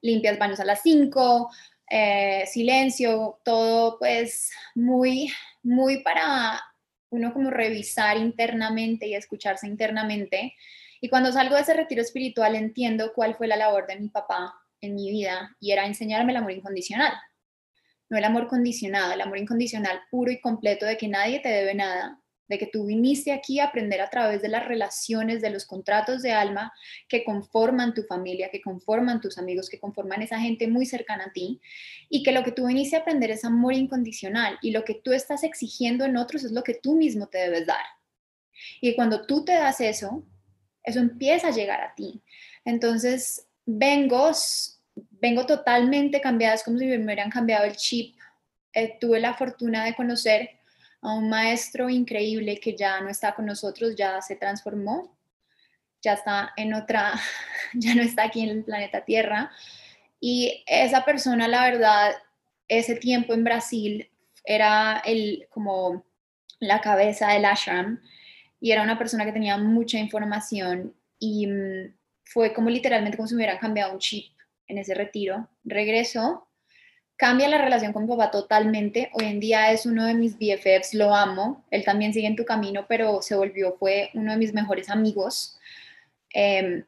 [0.00, 1.50] limpias baños a las 5,
[1.90, 5.30] eh, silencio, todo pues muy,
[5.62, 6.62] muy para
[7.10, 10.54] uno como revisar internamente y escucharse internamente.
[11.02, 14.54] Y cuando salgo de ese retiro espiritual entiendo cuál fue la labor de mi papá
[14.80, 17.12] en mi vida y era enseñarme el amor incondicional
[18.08, 21.74] no el amor condicionado, el amor incondicional puro y completo de que nadie te debe
[21.74, 25.64] nada, de que tú viniste aquí a aprender a través de las relaciones, de los
[25.64, 26.72] contratos de alma
[27.08, 31.32] que conforman tu familia, que conforman tus amigos, que conforman esa gente muy cercana a
[31.32, 31.60] ti,
[32.08, 35.12] y que lo que tú viniste a aprender es amor incondicional y lo que tú
[35.12, 37.84] estás exigiendo en otros es lo que tú mismo te debes dar.
[38.80, 40.24] Y cuando tú te das eso,
[40.82, 42.22] eso empieza a llegar a ti.
[42.64, 44.30] Entonces, vengo
[44.94, 48.16] vengo totalmente cambiada, es como si me hubieran cambiado el chip.
[48.72, 50.50] Eh, tuve la fortuna de conocer
[51.00, 55.16] a un maestro increíble que ya no está con nosotros, ya se transformó,
[56.02, 57.12] ya está en otra,
[57.74, 59.50] ya no está aquí en el planeta Tierra.
[60.20, 62.14] Y esa persona, la verdad,
[62.68, 64.10] ese tiempo en Brasil
[64.44, 66.04] era el, como
[66.60, 68.00] la cabeza del ashram
[68.60, 73.34] y era una persona que tenía mucha información y mm, fue como literalmente como si
[73.34, 74.33] me hubieran cambiado un chip
[74.74, 76.46] en ese retiro, regresó,
[77.16, 79.10] cambia la relación con mi papá totalmente.
[79.14, 81.64] Hoy en día es uno de mis BFFs, lo amo.
[81.70, 85.58] Él también sigue en tu camino, pero se volvió, fue uno de mis mejores amigos.
[86.30, 86.84] Em,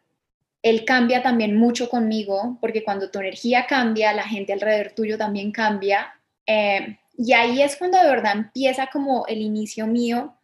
[0.63, 5.53] él cambia también mucho conmigo, porque cuando tu energía cambia, la gente alrededor tuyo también
[5.53, 6.13] cambia.
[6.45, 10.37] Em, y ahí es cuando de verdad empieza como el inicio mío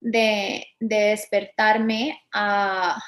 [0.00, 3.02] de despertarme a,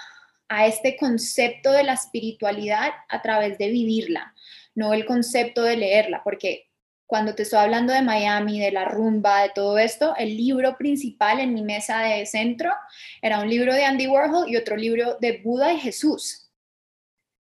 [0.49, 4.35] a este concepto de la espiritualidad a través de vivirla,
[4.75, 6.69] no el concepto de leerla, porque
[7.07, 11.41] cuando te estoy hablando de Miami, de la rumba, de todo esto, el libro principal
[11.41, 12.71] en mi mesa de centro
[13.23, 16.51] era un libro de Andy Warhol y otro libro de Buda y Jesús.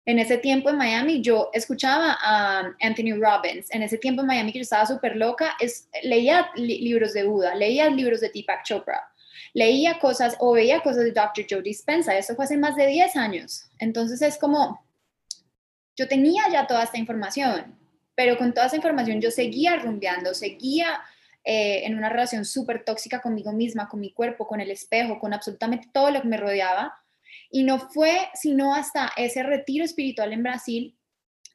[0.03, 3.69] En ese tiempo en Miami yo escuchaba a Anthony Robbins.
[3.69, 7.53] En ese tiempo en Miami que yo estaba súper loca, es, leía libros de Buda,
[7.53, 9.10] leía libros de Deepak Chopra
[9.53, 11.45] leía cosas o veía cosas de Dr.
[11.49, 12.17] Joe Dispenza.
[12.17, 13.65] Eso fue hace más de 10 años.
[13.79, 14.83] Entonces es como,
[15.95, 17.77] yo tenía ya toda esta información,
[18.15, 21.01] pero con toda esa información yo seguía rumbeando, seguía
[21.43, 25.33] eh, en una relación súper tóxica conmigo misma, con mi cuerpo, con el espejo, con
[25.33, 26.93] absolutamente todo lo que me rodeaba.
[27.49, 30.97] Y no fue sino hasta ese retiro espiritual en Brasil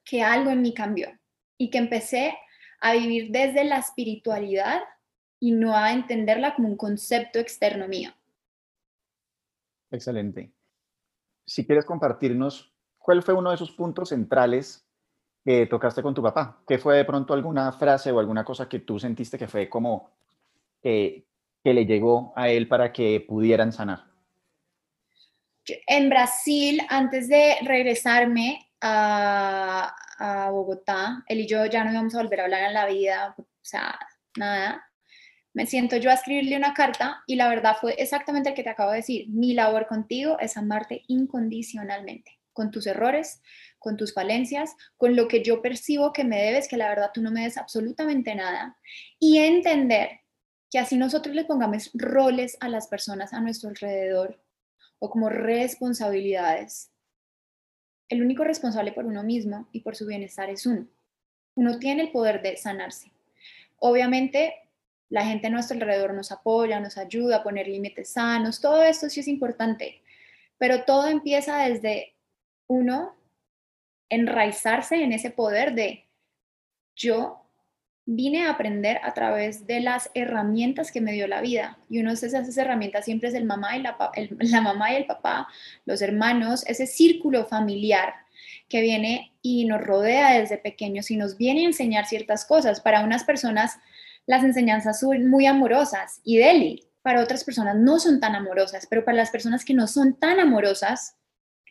[0.04, 1.10] que algo en mí cambió
[1.58, 2.36] y que empecé
[2.80, 4.80] a vivir desde la espiritualidad
[5.40, 8.10] y no a entenderla como un concepto externo mío.
[9.90, 10.52] Excelente.
[11.44, 14.84] Si quieres compartirnos, ¿cuál fue uno de esos puntos centrales
[15.44, 16.62] que tocaste con tu papá?
[16.66, 20.10] ¿Qué fue de pronto alguna frase o alguna cosa que tú sentiste que fue como
[20.82, 21.24] que
[21.62, 24.04] le llegó a él para que pudieran sanar?
[25.86, 32.22] En Brasil, antes de regresarme a, a Bogotá, él y yo ya no íbamos a
[32.22, 33.98] volver a hablar en la vida, o sea,
[34.36, 34.86] nada
[35.56, 38.68] me siento yo a escribirle una carta y la verdad fue exactamente el que te
[38.68, 39.26] acabo de decir.
[39.30, 43.40] Mi labor contigo es amarte incondicionalmente, con tus errores,
[43.78, 47.22] con tus falencias, con lo que yo percibo que me debes, que la verdad tú
[47.22, 48.76] no me des absolutamente nada.
[49.18, 50.20] Y entender
[50.70, 54.38] que así nosotros le pongamos roles a las personas a nuestro alrededor
[54.98, 56.90] o como responsabilidades.
[58.10, 60.86] El único responsable por uno mismo y por su bienestar es uno.
[61.54, 63.10] Uno tiene el poder de sanarse.
[63.78, 64.54] Obviamente
[65.08, 69.08] la gente a nuestro alrededor nos apoya, nos ayuda a poner límites sanos, todo esto
[69.08, 70.02] sí es importante,
[70.58, 72.14] pero todo empieza desde
[72.66, 73.14] uno
[74.08, 76.06] enraizarse en ese poder de
[76.94, 77.46] yo
[78.06, 81.78] vine a aprender a través de las herramientas que me dio la vida.
[81.90, 83.96] Y uno de esas herramientas siempre es el mamá y la,
[84.38, 85.48] la mamá y el papá,
[85.84, 88.14] los hermanos, ese círculo familiar
[88.68, 92.80] que viene y nos rodea desde pequeños y nos viene a enseñar ciertas cosas.
[92.80, 93.78] Para unas personas
[94.26, 99.04] las enseñanzas son muy amorosas y Deli, para otras personas no son tan amorosas, pero
[99.04, 101.16] para las personas que no son tan amorosas,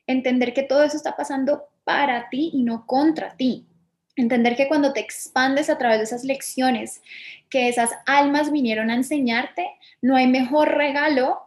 [0.07, 3.67] entender que todo eso está pasando para ti y no contra ti.
[4.15, 7.01] Entender que cuando te expandes a través de esas lecciones
[7.49, 9.67] que esas almas vinieron a enseñarte,
[10.01, 11.41] no hay mejor regalo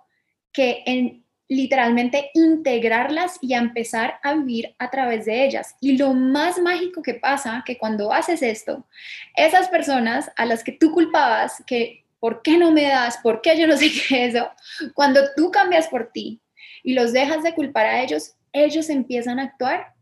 [0.52, 5.76] que en literalmente integrarlas y a empezar a vivir a través de ellas.
[5.80, 8.87] Y lo más mágico que pasa, que cuando haces esto,
[9.34, 13.18] esas personas a las que tú culpabas, que ¿por qué no me das?
[13.18, 14.50] ¿Por qué yo no sé qué es eso?
[14.94, 16.40] Cuando tú cambias por ti
[16.82, 19.94] y los dejas de culpar a ellos, ellos empiezan a actuar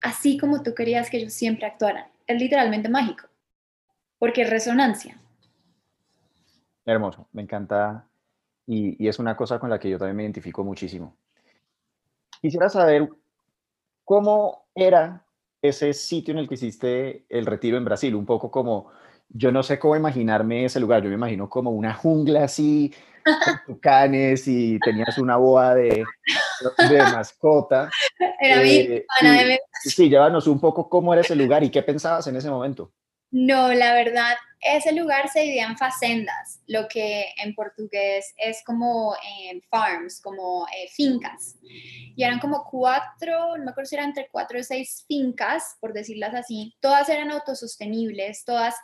[0.00, 2.06] así como tú querías que ellos siempre actuaran.
[2.26, 3.28] Es literalmente mágico,
[4.18, 5.20] porque es resonancia.
[6.84, 8.06] Hermoso, me encanta
[8.66, 11.16] y, es una cosa con la que yo también me identifico muchísimo.
[12.40, 13.08] Quisiera saber
[14.04, 15.24] cómo era
[15.62, 18.90] ese sitio en el que hiciste el retiro en Brasil, un poco como,
[19.28, 22.94] yo no sé cómo imaginarme ese lugar, yo me imagino como una jungla así,
[23.24, 26.04] con tucanes y tenías una boa de,
[26.88, 27.90] de mascota.
[28.40, 29.04] Era eh,
[29.82, 32.92] sí, sí, llévanos un poco cómo era ese lugar y qué pensabas en ese momento.
[33.30, 39.14] No, la verdad, ese lugar se dividía en facendas, lo que en portugués es como
[39.14, 41.56] eh, farms, como eh, fincas.
[41.62, 45.92] Y eran como cuatro, no me acuerdo si eran entre cuatro o seis fincas, por
[45.92, 46.74] decirlas así.
[46.80, 48.74] Todas eran autosostenibles, todas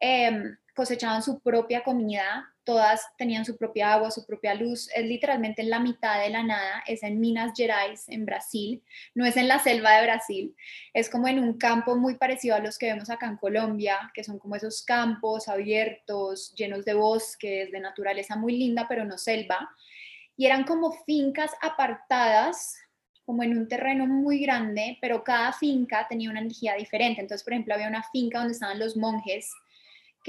[0.00, 5.62] em, cosechaban su propia comida, todas tenían su propia agua, su propia luz, es literalmente
[5.62, 8.82] en la mitad de la nada, es en Minas Gerais, en Brasil,
[9.14, 10.54] no es en la selva de Brasil,
[10.92, 14.22] es como en un campo muy parecido a los que vemos acá en Colombia, que
[14.22, 19.70] son como esos campos abiertos, llenos de bosques, de naturaleza muy linda, pero no selva,
[20.36, 22.76] y eran como fincas apartadas
[23.24, 27.22] como en un terreno muy grande, pero cada finca tenía una energía diferente.
[27.22, 29.52] Entonces, por ejemplo, había una finca donde estaban los monjes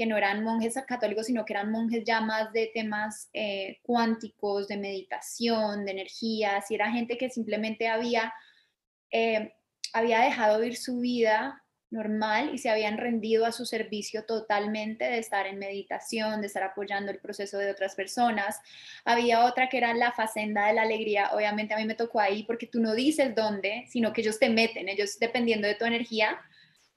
[0.00, 4.66] que no eran monjes católicos, sino que eran monjes ya más de temas eh, cuánticos,
[4.66, 8.32] de meditación, de energías, y era gente que simplemente había,
[9.10, 9.52] eh,
[9.92, 15.18] había dejado vivir su vida normal y se habían rendido a su servicio totalmente de
[15.18, 18.58] estar en meditación, de estar apoyando el proceso de otras personas.
[19.04, 21.28] Había otra que era la facenda de la alegría.
[21.34, 24.48] Obviamente a mí me tocó ahí porque tú no dices dónde, sino que ellos te
[24.48, 26.40] meten, ellos dependiendo de tu energía,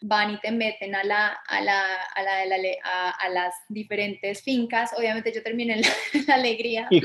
[0.06, 1.82] van y te meten a, la, a, la,
[2.14, 4.92] a, la, a, a las diferentes fincas.
[4.98, 5.82] Obviamente yo terminé en
[6.28, 6.88] la, alegría.
[6.90, 7.02] ¿Y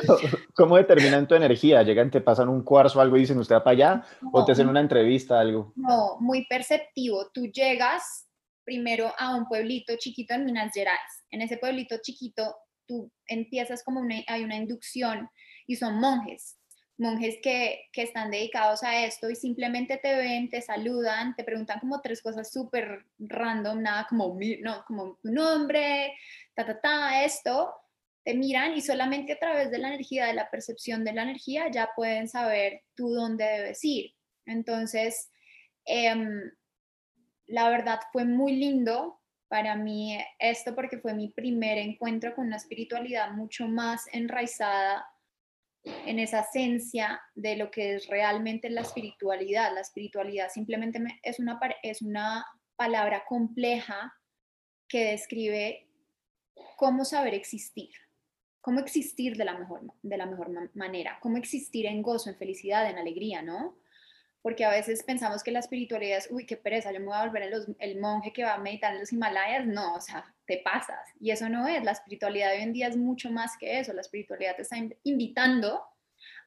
[0.55, 1.83] cómo, determinan tu energía?
[1.85, 4.05] ¿Llegan, te pasan un cuarzo o algo y dicen usted va para allá?
[4.33, 5.73] ¿O te hacen una entrevista algo?
[5.77, 7.31] No, muy perceptivo.
[7.33, 8.27] Tú llegas
[8.65, 11.25] primero a un pueblito chiquito en Minas Gerais.
[11.31, 15.31] En ese pueblito chiquito tú empiezas como una, hay una inducción
[15.69, 16.58] y son monjes
[16.99, 22.01] monjes que, están dedicados a esto y simplemente te ven, te saludan, te preguntan como
[22.01, 26.15] tres cosas súper random, nada como, no, como tu nombre,
[26.55, 27.75] ta, ta, ta, esto,
[28.25, 31.71] te miran y solamente a través de la energía, de la percepción de la energía,
[31.71, 34.15] ya pueden saber tú dónde debes ir.
[34.47, 35.31] Entonces,
[35.85, 36.51] em,
[37.47, 42.57] la verdad fue muy lindo para mí esto porque fue mi primer encuentro con una
[42.57, 45.07] espiritualidad mucho más enraizada
[46.07, 49.75] en esa esencia de lo que es realmente la espiritualidad.
[49.75, 52.47] La espiritualidad simplemente es una, es una
[52.77, 54.15] palabra compleja
[54.89, 55.87] que describe
[56.77, 57.91] cómo saber existir,
[58.61, 62.89] cómo existir de la mejor, de la mejor manera, cómo existir en gozo, en felicidad,
[62.89, 63.77] en alegría, ¿no?
[64.49, 67.27] Porque a veces pensamos que la espiritualidad es, uy, qué pereza, yo me voy a
[67.27, 69.67] volver el, monje que va a meditar en los Himalayas.
[69.67, 71.07] No, o sea, te pasas.
[71.21, 73.93] Y eso no es, la espiritualidad hoy en día es mucho más que eso.
[73.93, 75.83] La espiritualidad te está invitando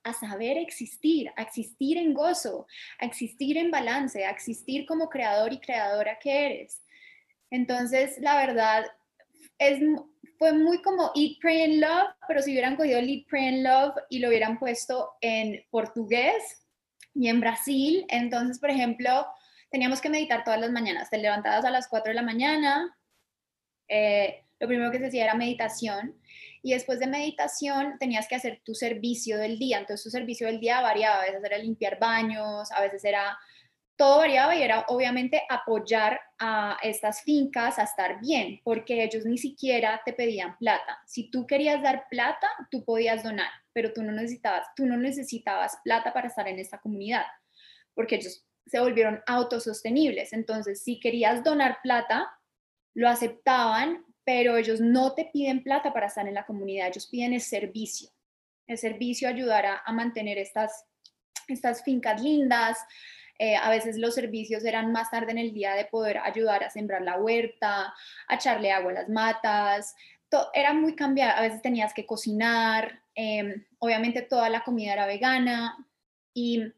[0.03, 2.65] a saber existir, a existir en gozo,
[2.97, 6.81] a existir en balance, a existir como creador y creadora que eres.
[7.51, 8.83] Entonces, la verdad,
[9.59, 9.79] es,
[10.39, 13.93] fue muy como Eat, Pray and Love, pero si hubieran cogido Eat, Pray and Love
[14.09, 16.60] y lo hubieran puesto en portugués
[17.13, 19.27] y en Brasil, entonces, por ejemplo,
[19.69, 22.97] teníamos que meditar todas las mañanas, te levantabas a las 4 de la mañana,
[23.87, 26.15] eh, lo primero que se hacía era meditación
[26.61, 29.79] y después de meditación tenías que hacer tu servicio del día.
[29.79, 33.37] Entonces tu servicio del día variaba, a veces era limpiar baños, a veces era,
[34.01, 39.37] todo variaba y era obviamente apoyar a estas fincas a estar bien, porque ellos ni
[39.37, 40.99] siquiera te pedían plata.
[41.05, 45.77] Si tú querías dar plata, tú podías donar, pero tú no necesitabas, tú no necesitabas
[45.83, 47.25] plata para estar en esta comunidad,
[47.93, 50.33] porque ellos se volvieron autosostenibles.
[50.33, 52.27] Entonces, si querías donar plata,
[52.95, 57.33] lo aceptaban, pero ellos no te piden plata para estar en la comunidad, ellos piden
[57.33, 58.09] el servicio.
[58.65, 60.87] El servicio ayudará a mantener estas,
[61.47, 62.79] estas fincas lindas.
[63.43, 66.69] Eh, a veces los servicios eran más tarde en el día de poder ayudar a
[66.69, 67.91] sembrar la huerta,
[68.27, 69.95] a echarle agua a las matas.
[70.53, 71.39] era muy cambiado.
[71.39, 73.01] A veces tenías que cocinar.
[73.15, 75.75] Em, obviamente toda la comida era vegana
[76.35, 76.71] y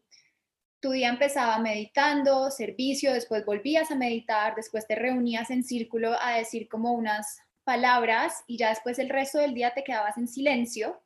[0.80, 6.38] tu día empezaba meditando, servicio, después volvías a meditar, después te reunías en círculo a
[6.38, 11.04] decir como unas palabras y ya después el resto del día te quedabas en silencio,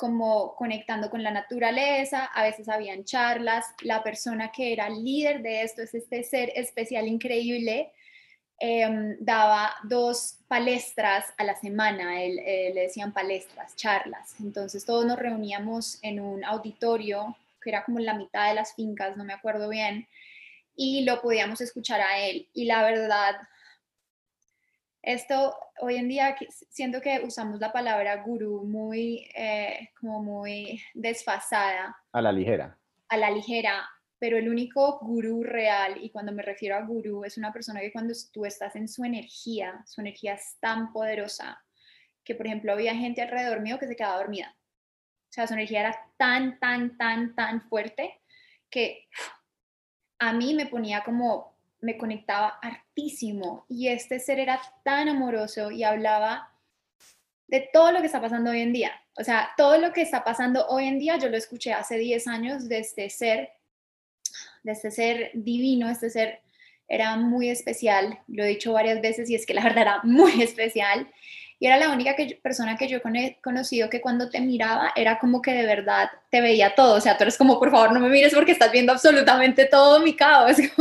[0.00, 5.60] como conectando con la naturaleza, a veces habían charlas, la persona que era líder de
[5.60, 7.92] esto es este ser especial increíble,
[8.58, 15.04] em, daba dos palestras a la semana, él, eh, le decían palestras, charlas, entonces todos
[15.04, 19.34] nos reuníamos en un auditorio que era como la mitad de las fincas, no me
[19.34, 20.08] acuerdo bien,
[20.76, 22.48] y lo podíamos escuchar a él.
[22.54, 23.36] Y la verdad,
[25.02, 26.36] esto hoy en día
[26.68, 31.96] siento que usamos la palabra gurú muy, eh, como muy desfasada.
[32.12, 32.76] A la ligera.
[33.08, 37.38] A la ligera, pero el único gurú real, y cuando me refiero a gurú, es
[37.38, 41.62] una persona que cuando tú estás en su energía, su energía es tan poderosa
[42.22, 44.54] que, por ejemplo, había gente alrededor mío que se quedaba dormida.
[45.30, 48.20] O sea, su energía era tan, tan, tan, tan fuerte
[48.68, 49.08] que
[50.18, 51.49] a mí me ponía como,
[51.80, 53.64] me conectaba hartísimo.
[53.68, 56.50] Y este ser era tan amoroso y hablaba
[57.46, 58.92] de todo lo que está pasando hoy en día.
[59.16, 62.26] O sea, todo lo que está pasando hoy en día, yo lo escuché hace 10
[62.28, 63.50] años de este ser,
[64.62, 66.40] de este ser divino, este ser
[66.88, 70.42] era muy especial, lo he dicho varias veces y es que la verdad era muy
[70.42, 71.08] especial
[71.60, 75.42] y era la única persona que yo he conocido que cuando te miraba era como
[75.42, 78.08] que de verdad te veía todo, o sea, tú eres como, por favor, no me
[78.08, 80.56] mires porque estás viendo absolutamente todo mi caos,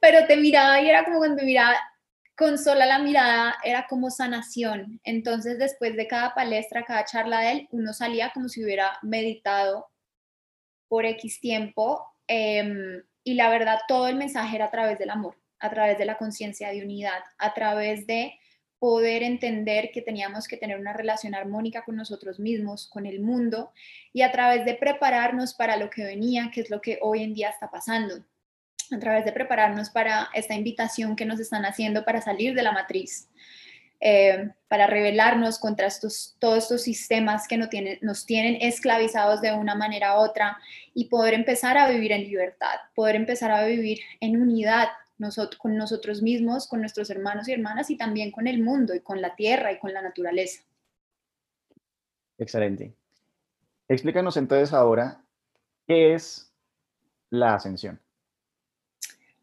[0.00, 1.76] pero te miraba y era como cuando me miraba
[2.40, 4.98] con sola la mirada era como sanación.
[5.04, 9.90] Entonces, después de cada palestra, cada charla de él, uno salía como si hubiera meditado
[10.88, 12.02] por X tiempo.
[12.26, 16.06] Em, y la verdad, todo el mensaje era a través del amor, a través de
[16.06, 18.38] la conciencia de unidad, a través de
[18.78, 23.70] poder entender que teníamos que tener una relación armónica con nosotros mismos, con el mundo,
[24.14, 27.34] y a través de prepararnos para lo que venía, que es lo que hoy en
[27.34, 28.24] día está pasando,
[28.92, 32.72] a través de prepararnos para esta invitación que nos están haciendo para salir de la
[32.72, 33.28] matriz,
[34.00, 39.52] eh, para rebelarnos contra estos, todos estos sistemas que nos tienen, nos tienen esclavizados de
[39.52, 40.58] una manera u otra
[40.94, 44.88] y poder empezar a vivir en libertad, poder empezar a vivir en unidad
[45.58, 49.20] con nosotros mismos, con nuestros hermanos y hermanas y también con el mundo y con
[49.20, 50.62] la tierra y con la naturaleza.
[52.38, 52.94] Excelente.
[53.86, 55.22] Explícanos entonces ahora
[55.86, 56.50] qué es
[57.28, 58.00] la ascensión.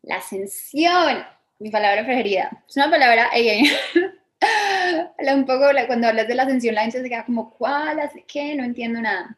[0.07, 1.25] La ascensión,
[1.59, 2.63] mi palabra preferida.
[2.67, 3.29] Es una palabra,
[5.35, 7.99] un poco cuando hablas de la ascensión la gente se queda como, ¿cuál?
[8.27, 8.55] ¿Qué?
[8.55, 9.37] No entiendo nada.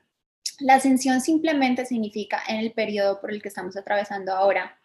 [0.59, 4.79] La ascensión simplemente significa en el periodo por el que estamos atravesando ahora,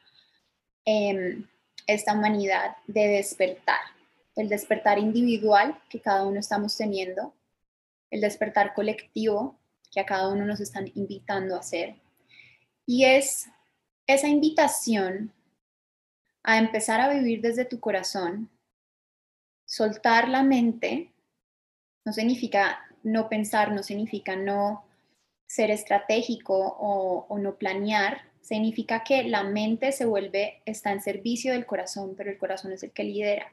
[0.87, 1.47] Em,
[1.87, 3.81] esta humanidad de despertar,
[4.37, 7.35] el despertar individual que cada uno estamos teniendo,
[8.11, 9.59] el despertar colectivo
[9.91, 11.97] que a cada uno nos están invitando a hacer.
[12.87, 13.47] Y es
[14.07, 15.33] esa invitación
[16.45, 18.51] a empezar a vivir desde tu corazón,
[19.65, 21.11] soltar la mente,
[22.05, 24.85] no significa no pensar, no significa no
[25.47, 31.67] ser estratégico o, no planear, significa que la mente se vuelve, está en servicio del
[31.67, 33.53] corazón, pero el corazón es el que lidera.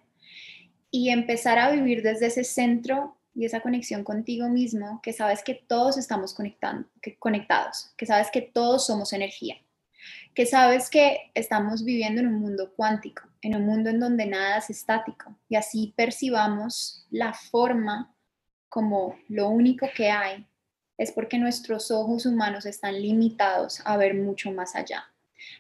[0.89, 5.53] Y empezar a vivir desde ese centro y esa conexión contigo mismo, que sabes que
[5.55, 9.55] todos estamos conectando, que, conectados, que sabes que todos somos energía,
[10.33, 14.57] que sabes que estamos viviendo en un mundo cuántico, en un mundo en donde nada
[14.57, 18.15] es estático y así percibamos la forma
[18.69, 20.47] como lo único que hay
[20.97, 25.11] es porque nuestros ojos humanos están limitados a ver mucho más allá,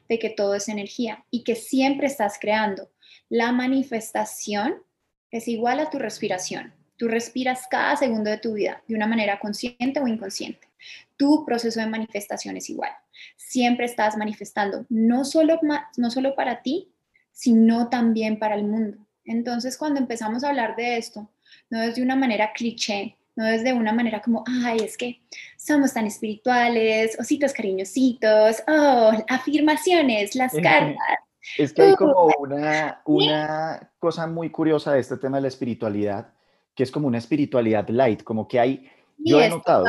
[0.07, 2.91] de que todo es energía y que siempre estás creando.
[3.27, 4.83] La manifestación
[5.31, 6.73] es igual a tu respiración.
[6.95, 10.70] Tú respiras cada segundo de tu vida de una manera consciente o inconsciente.
[11.17, 12.91] Tu proceso de manifestación es igual.
[13.35, 15.59] Siempre estás manifestando, no solo,
[15.97, 16.91] no solo para ti,
[17.31, 18.97] sino también para el mundo.
[19.25, 21.29] Entonces, cuando empezamos a hablar de esto,
[21.69, 25.21] no es de una manera cliché, no es de una manera como, ay, es que
[25.57, 30.97] somos tan espirituales, ositos cariñositos, oh, afirmaciones, las cartas.
[31.57, 35.47] Es que hay como uh, una, una cosa muy curiosa de este tema de la
[35.47, 36.33] espiritualidad,
[36.75, 38.91] que es como una espiritualidad light, como que hay,
[39.23, 39.85] yo he notado,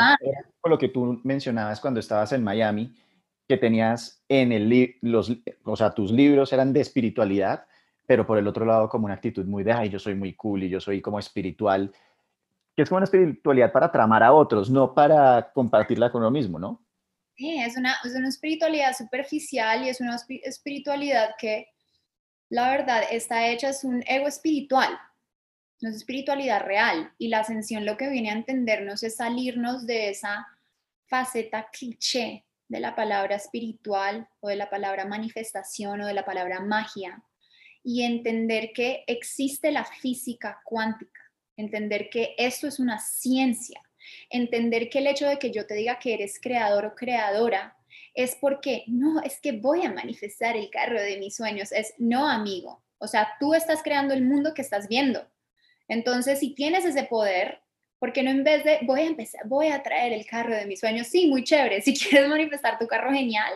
[0.61, 2.95] por lo que tú mencionabas cuando estabas en Miami,
[3.49, 5.33] que tenías en el, los,
[5.65, 7.67] o sea, tus libros eran de espiritualidad,
[8.07, 10.63] pero por el otro lado como una actitud muy de, ay, yo soy muy cool
[10.65, 11.93] y yo soy como espiritual,
[12.75, 16.59] que es como una espiritualidad para tramar a otros, no para compartirla con uno mismo,
[16.59, 16.83] ¿no?
[17.37, 21.69] Sí, es una, es una espiritualidad superficial y es una espiritualidad que
[22.51, 24.91] la verdad está hecha, es un ego espiritual,
[25.83, 27.13] no es espiritualidad real.
[27.19, 30.47] Y la ascensión lo que viene a entendernos es salirnos de esa
[31.07, 36.61] faceta cliché de la palabra espiritual o de la palabra manifestación o de la palabra
[36.61, 37.23] magia
[37.85, 41.23] y entender que existe la física cuántica
[41.57, 43.81] entender que esto es una ciencia,
[44.31, 47.77] entender que el hecho de que yo te diga que eres creador o creadora
[48.15, 52.29] es porque no, es que voy a manifestar el carro de mis sueños, es no,
[52.29, 52.83] amigo.
[52.99, 55.27] O sea, tú estás creando el mundo que estás viendo.
[55.93, 57.61] Entonces, si tienes ese poder,
[57.99, 60.65] ¿por qué no en vez de voy a empezar, voy a traer el carro de
[60.65, 61.07] mis sueños?
[61.07, 61.83] Sí, muy chévere.
[61.83, 63.53] Si quieres manifestar tu carro, genial.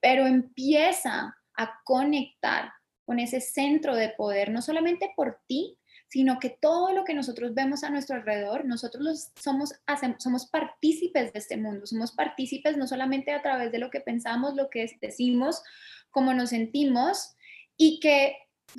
[0.00, 2.72] Pero empieza a conectar
[3.04, 7.54] con ese centro de poder, no solamente por ti, sino que todo lo que nosotros
[7.54, 9.72] vemos a nuestro alrededor, nosotros los somos,
[10.18, 14.56] somos partícipes de este mundo, somos partícipes no solamente a través de lo que pensamos,
[14.56, 15.62] lo que decimos,
[16.10, 17.36] cómo nos sentimos,
[17.76, 18.36] y que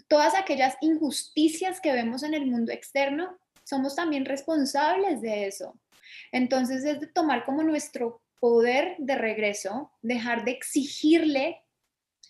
[0.08, 5.78] todas aquellas injusticias que vemos en el mundo externo, somos también responsables de eso.
[6.32, 11.62] Entonces es de tomar como nuestro poder de regreso, dejar de exigirle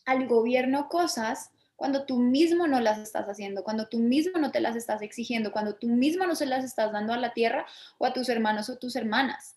[0.05, 4.59] al gobierno cosas cuando tú mismo no las estás haciendo, cuando tú mismo no te
[4.59, 7.65] las estás exigiendo, cuando tú mismo no se las estás dando a la tierra
[7.97, 9.55] o a tus hermanos o tus hermanas.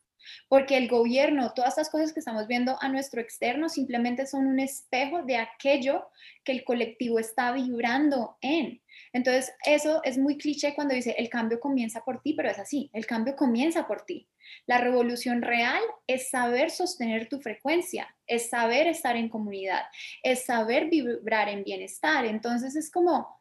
[0.48, 4.60] Porque el gobierno, todas estas cosas que estamos viendo a nuestro externo simplemente son un
[4.60, 6.08] espejo de aquello
[6.44, 8.80] que el colectivo está vibrando en.
[9.12, 12.90] Entonces, eso es muy cliché cuando dice el cambio comienza por ti, pero es así,
[12.92, 14.28] el cambio comienza por ti.
[14.66, 19.82] La revolución real es saber sostener tu frecuencia, es saber estar en comunidad,
[20.22, 22.24] es saber vibrar en bienestar.
[22.24, 23.40] Entonces es como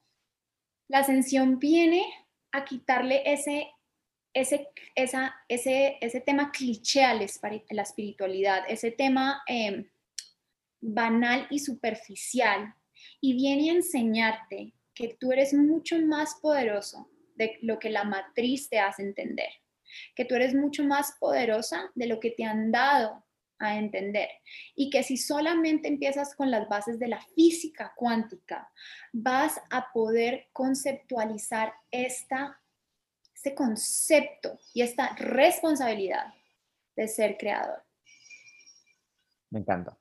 [0.88, 2.06] la ascensión viene
[2.52, 3.68] a quitarle ese,
[4.34, 9.90] ese, esa, ese, ese tema cliché a la espiritualidad, ese tema em,
[10.82, 12.74] banal y superficial,
[13.22, 18.70] y viene a enseñarte que tú eres mucho más poderoso de lo que la matriz
[18.70, 19.50] te hace entender
[20.16, 23.24] que tú eres mucho más poderosa de lo que te han dado
[23.60, 24.30] a entender
[24.76, 28.72] y que si solamente empiezas con las bases de la física cuántica,
[29.14, 32.60] vas a poder conceptualizar esta,
[33.44, 36.34] este concepto y esta responsabilidad
[36.96, 37.84] de ser creador.
[39.50, 39.98] Me encanta.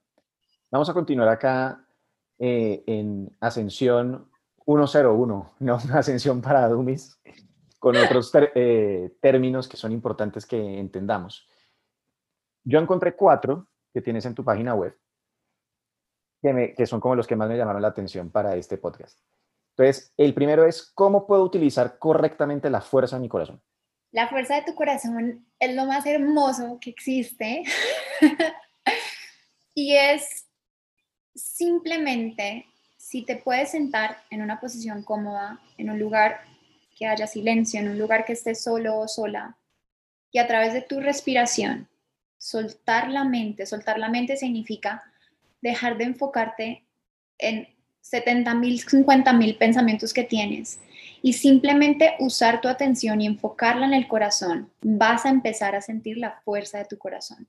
[0.71, 1.85] Vamos a continuar acá
[2.39, 4.31] eh, en Ascensión
[4.65, 7.21] 101, no Ascensión para Dummies
[7.81, 11.49] con otros eh, términos que son importantes que entendamos.
[12.63, 14.97] Yo encontré cuatro que tienes en tu página web,
[16.41, 19.19] que, que son como los que más me llamaron la atención para este podcast.
[19.77, 23.63] Entonces, el primero es, ¿cómo puedo utilizar correctamente la fuerza de mi corazón?
[24.11, 27.63] La fuerza de tu corazón es lo más hermoso que existe.
[29.75, 30.47] y es
[31.35, 32.67] simplemente
[32.99, 36.43] si te puedes sentar en una posición cómoda, en un lugar
[36.97, 39.57] que haya silencio, en un lugar que estés solo o sola.
[40.31, 41.89] Y a través de tu respiración,
[42.37, 43.67] soltar la mente.
[43.67, 45.03] Soltar la mente significa
[45.61, 46.87] dejar de enfocarte
[47.39, 47.72] en
[48.03, 50.79] 70 mil, 50 mil pensamientos que tienes
[51.23, 56.19] y simplemente usar tu atención y enfocarla en el corazón, vas a empezar a sentir
[56.19, 57.47] la fuerza de tu corazón.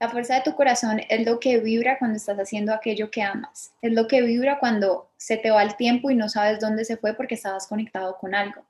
[0.00, 3.72] La fuerza de tu corazón es lo que vibra cuando estás haciendo aquello que amas.
[3.82, 6.96] Es lo que vibra cuando se te va el tiempo y no sabes dónde se
[6.96, 8.64] fue porque estabas conectado con algo.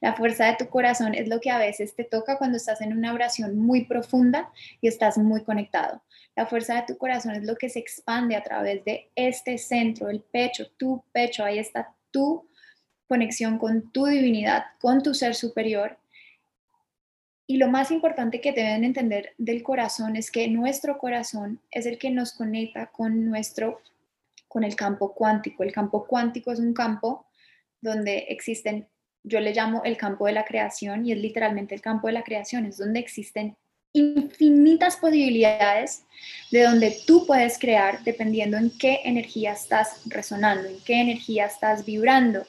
[0.00, 2.96] La fuerza de tu corazón es lo que a veces te toca cuando estás en
[2.96, 6.00] una oración muy profunda y estás muy conectado.
[6.36, 10.10] La fuerza de tu corazón es lo que se expande a través de este centro,
[10.10, 11.42] el pecho, tu pecho.
[11.44, 12.46] Ahí está tu
[13.08, 15.98] conexión con tu divinidad, con tu ser superior
[17.48, 21.96] y lo más importante que deben entender del corazón es que nuestro corazón es el
[21.96, 23.80] que nos conecta con nuestro
[24.48, 25.62] con el campo cuántico.
[25.62, 27.26] El campo cuántico es un campo
[27.80, 28.88] donde existen,
[29.22, 32.24] yo le llamo el campo de la creación y es literalmente el campo de la
[32.24, 33.56] creación, es donde existen
[33.98, 36.04] infinitas posibilidades
[36.50, 41.84] de donde tú puedes crear dependiendo en qué energía estás resonando, en qué energía estás
[41.84, 42.46] vibrando.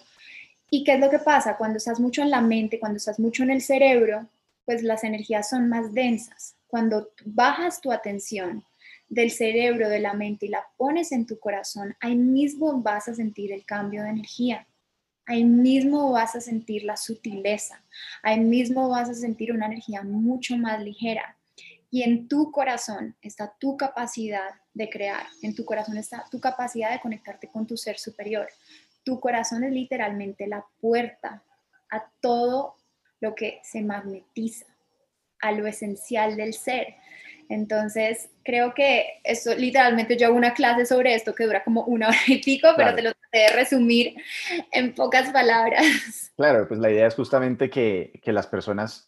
[0.70, 3.44] ¿Y qué es lo que pasa cuando estás mucho en la mente, cuando estás mucho
[3.44, 4.28] en el cerebro?
[4.68, 6.58] pues las energías son más densas.
[6.68, 8.66] Cuando bajas tu atención
[9.08, 13.16] del cerebro, de la mente y la pones en tu corazón, ahí mismo vas a
[13.16, 14.68] sentir el cambio de energía.
[15.26, 17.82] Ahí mismo vas a sentir la sutileza.
[18.22, 21.37] Ahí mismo vas a sentir una energía mucho más ligera.
[21.90, 25.26] Y en tu corazón está tu capacidad de crear.
[25.42, 28.48] En tu corazón está tu capacidad de conectarte con tu ser superior.
[29.04, 31.44] Tu corazón es literalmente la puerta
[31.90, 32.76] a todo
[33.20, 34.66] lo que se magnetiza
[35.40, 36.96] a lo esencial del ser.
[37.50, 42.08] Entonces, creo que eso, literalmente yo hago una clase sobre esto que dura como una
[42.10, 44.16] hora y pico, pero te lo traté de resumir
[44.72, 46.32] en pocas palabras.
[46.36, 49.07] Claro, pues la idea es justamente que, que, las personas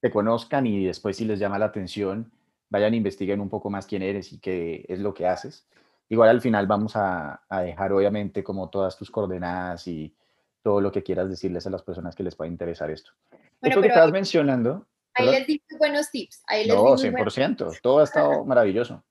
[0.00, 2.32] te conozcan y después si les llama la atención,
[2.68, 5.66] vayan e investiguen un poco más quién eres y qué es lo que haces.
[6.08, 10.14] Igual al final vamos a, a dejar obviamente como todas tus coordenadas y
[10.62, 13.12] todo lo que quieras decirles a las personas que les pueda interesar esto.
[13.60, 14.86] Bueno, que estabas mencionando.
[15.14, 16.42] Ahí les di buenos tips.
[16.46, 17.78] Ahí les no, 100%.
[17.82, 19.02] Todo ha estado maravilloso.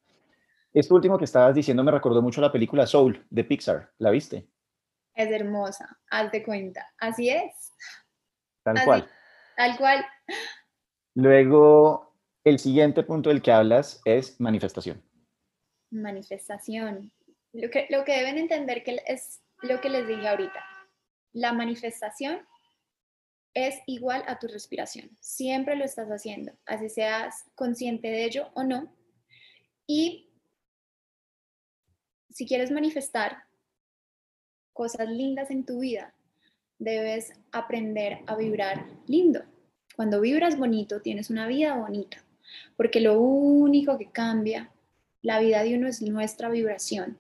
[0.74, 3.92] Esto último que estabas diciendo me recordó mucho la película Soul de Pixar.
[3.98, 4.48] ¿La viste?
[5.14, 6.86] Es hermosa, haz de cuenta.
[7.00, 7.72] Así es.
[8.64, 9.10] Tal cual.
[9.56, 10.06] Tal cual.
[11.16, 12.14] Luego,
[12.44, 15.02] el siguiente punto del que hablas es manifestación.
[15.90, 17.12] Manifestación.
[17.54, 20.64] Lo que, lo que deben entender que es lo que les dije ahorita.
[21.32, 22.46] La manifestación
[23.54, 25.10] es igual a tu respiración.
[25.22, 28.94] Siempre lo estás haciendo, así seas consciente de ello o no.
[29.88, 30.30] Y
[32.30, 33.44] si quieres manifestar
[34.74, 36.14] cosas lindas en tu vida,
[36.78, 39.46] debes aprender a vibrar lindo.
[39.96, 42.24] Cuando vibras bonito, tienes una vida bonita,
[42.78, 44.72] porque lo único que cambia
[45.22, 47.18] la vida de uno es nuestra vibración.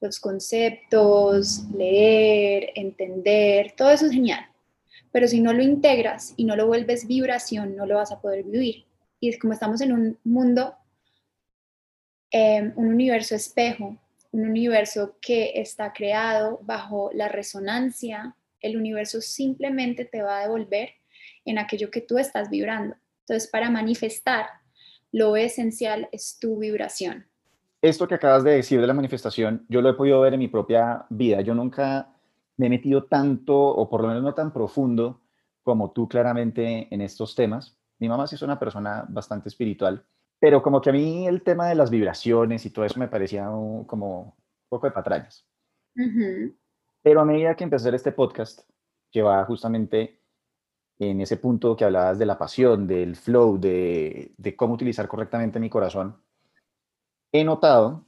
[0.00, 4.46] Los conceptos, leer, entender, todo eso es genial
[5.14, 8.42] pero si no lo integras y no lo vuelves vibración, no lo vas a poder
[8.42, 8.84] vivir.
[9.20, 10.74] Y es como estamos en un mundo,
[12.32, 13.96] em, un universo espejo,
[14.32, 20.94] un universo que está creado bajo la resonancia, el universo simplemente te va a devolver
[21.44, 22.96] en aquello que tú estás vibrando.
[23.20, 24.46] Entonces, para manifestar,
[25.12, 27.26] lo esencial es tu vibración.
[27.80, 30.48] Esto que acabas de decir de la manifestación, yo lo he podido ver en mi
[30.48, 31.40] propia vida.
[31.42, 32.14] Yo nunca
[32.56, 35.20] me he metido tanto, o por lo menos no tan profundo
[35.62, 37.78] como tú claramente en estos temas.
[37.98, 40.04] Mi mamá sí es una persona bastante espiritual,
[40.38, 43.46] pero como que a mí el tema de las vibraciones y todo eso me parecía
[43.86, 45.46] como un poco de patrañas.
[47.02, 48.68] Pero a medida que empecé este podcast,
[49.10, 50.20] que va justamente
[50.98, 55.70] en ese punto que hablabas de la pasión, del flow, de, cómo utilizar correctamente mi
[55.70, 56.16] corazón,
[57.32, 58.06] he notado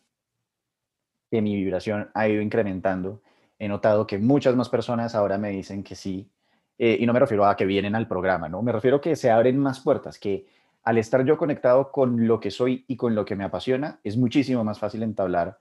[1.30, 3.22] que mi vibración ha ido incrementando
[3.58, 6.30] he notado que muchas más personas ahora me dicen que sí,
[6.78, 8.62] eh, y no me refiero a que vienen al programa, ¿no?
[8.62, 10.46] Me refiero a que se abren más puertas, que
[10.82, 14.16] al estar yo conectado con lo que soy y con lo que me apasiona, es
[14.16, 15.58] muchísimo más fácil entablar,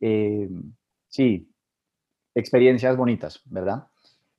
[0.00, 0.48] eh,
[1.08, 1.50] sí,
[2.34, 3.86] experiencias bonitas, ¿verdad?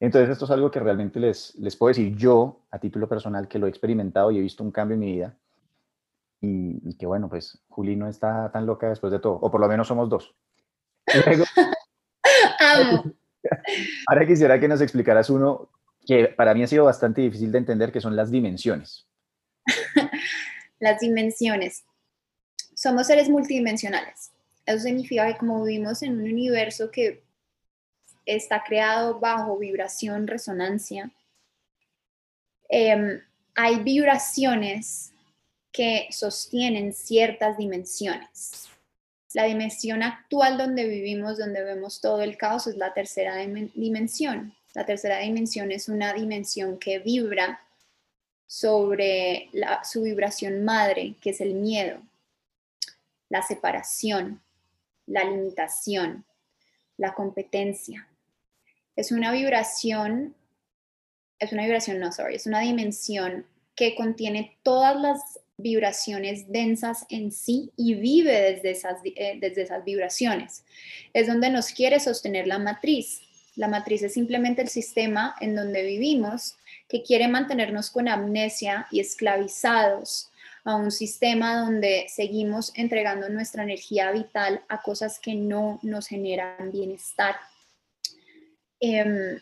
[0.01, 3.59] Entonces esto es algo que realmente les, les puedo decir yo, a título personal, que
[3.59, 5.37] lo he experimentado y he visto un cambio en mi vida.
[6.41, 9.61] Y, y que bueno, pues Juli no está tan loca después de todo, o por
[9.61, 10.35] lo menos somos dos.
[11.25, 11.45] Luego,
[14.07, 15.69] Ahora quisiera que nos explicaras uno
[16.05, 19.07] que para mí ha sido bastante difícil de entender, que son las dimensiones.
[20.79, 21.83] las dimensiones.
[22.75, 24.31] Somos seres multidimensionales.
[24.65, 27.23] Eso significa que como vivimos en un universo que
[28.25, 31.11] está creado bajo vibración, resonancia,
[32.69, 33.21] em,
[33.55, 35.13] hay vibraciones
[35.71, 38.69] que sostienen ciertas dimensiones.
[39.33, 44.53] La dimensión actual donde vivimos, donde vemos todo el caos, es la tercera dimensión.
[44.73, 47.61] La tercera dimensión es una dimensión que vibra
[48.45, 49.49] sobre
[49.83, 52.01] su vibración madre, que es el miedo,
[53.29, 54.41] la separación,
[55.05, 56.25] la limitación,
[56.97, 58.07] la competencia.
[58.95, 60.35] Es una vibración,
[61.39, 67.31] es una vibración, no, sorry, es una dimensión que contiene todas las vibraciones densas en
[67.31, 70.63] sí y vive desde esas, eh, desde esas vibraciones.
[71.13, 73.21] Es donde nos quiere sostener la matriz.
[73.55, 76.55] La matriz es simplemente el sistema en donde vivimos
[76.87, 80.31] que quiere mantenernos con amnesia y esclavizados
[80.63, 86.71] a un sistema donde seguimos entregando nuestra energía vital a cosas que no nos generan
[86.71, 87.35] bienestar.
[88.81, 89.39] Em,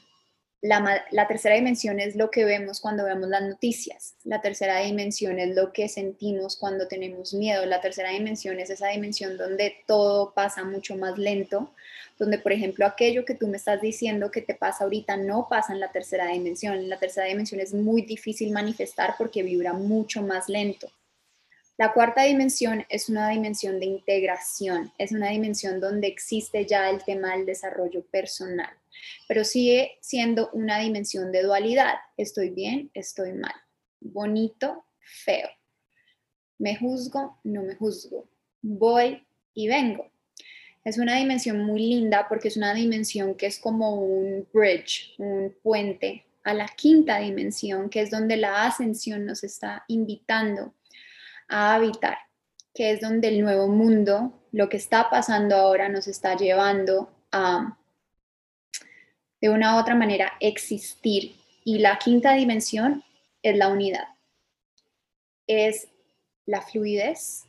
[0.62, 4.16] la, tercera dimensión es lo que vemos cuando vemos las noticias.
[4.26, 7.66] La tercera dimensión es lo que sentimos cuando tenemos miedo.
[7.66, 11.74] La tercera dimensión es esa dimensión donde todo pasa mucho más lento,
[12.18, 15.72] donde por ejemplo aquello que tú me estás diciendo que te pasa ahorita no pasa
[15.72, 16.76] en la tercera dimensión.
[16.76, 20.92] En la tercera dimensión es muy difícil manifestar porque vibra mucho más lento.
[21.78, 27.02] La cuarta dimensión es una dimensión de integración, es una dimensión donde existe ya el
[27.06, 28.70] tema del desarrollo personal,
[29.28, 31.96] pero sigue siendo una dimensión de dualidad.
[32.18, 33.56] Estoy bien, estoy mal,
[34.00, 35.50] bonito, feo.
[36.58, 38.30] Me juzgo, no me juzgo.
[38.62, 40.12] Voy y vengo.
[40.84, 45.56] Es una dimensión muy linda porque es una dimensión que es como un bridge, un
[45.62, 50.74] puente a la quinta dimensión, que es donde la ascensión nos está invitando
[51.48, 52.18] a habitar,
[52.74, 57.78] que es donde el nuevo mundo, lo que está pasando ahora, nos está llevando a,
[59.42, 61.36] de una u otra manera, existir.
[61.64, 63.04] Y la quinta dimensión
[63.44, 64.08] es la unidad,
[65.48, 65.88] es
[66.46, 67.46] la fluidez,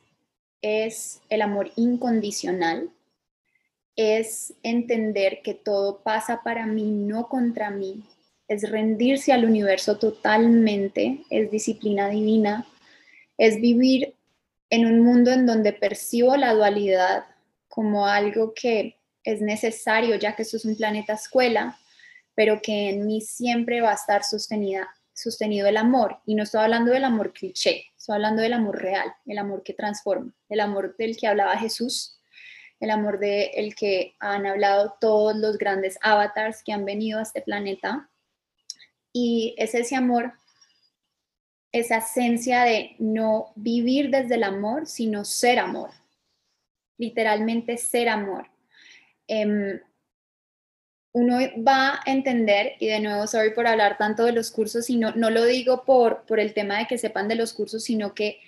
[0.63, 2.91] es el amor incondicional,
[3.97, 8.03] es entender que todo pasa para mí, no contra mí,
[8.49, 12.67] es rendirse al universo totalmente, es disciplina divina,
[13.39, 14.15] es vivir
[14.71, 17.25] en un mundo en donde percibo la dualidad
[17.69, 21.79] como algo que es necesario, ya que esto es un planeta escuela,
[22.35, 26.21] pero que en mí siempre va a estar sostenida, sostenido el amor.
[26.27, 29.75] Y no estoy hablando del amor cliché, estoy hablando del amor real, el amor que
[29.75, 32.19] transforma, el amor del que hablaba Jesús,
[32.79, 37.43] el amor del que han hablado todos los grandes avatars que han venido a este
[37.43, 38.09] planeta.
[39.13, 40.33] Y es ese amor
[41.73, 45.91] esa esencia de no vivir desde el amor, sino ser amor.
[46.99, 48.50] Literalmente ser amor.
[49.33, 49.81] Em,
[51.13, 54.97] uno va a entender, y de nuevo, sorry por hablar tanto de los cursos, y
[54.97, 58.41] no, lo digo por, por el tema de que sepan de los cursos, sino que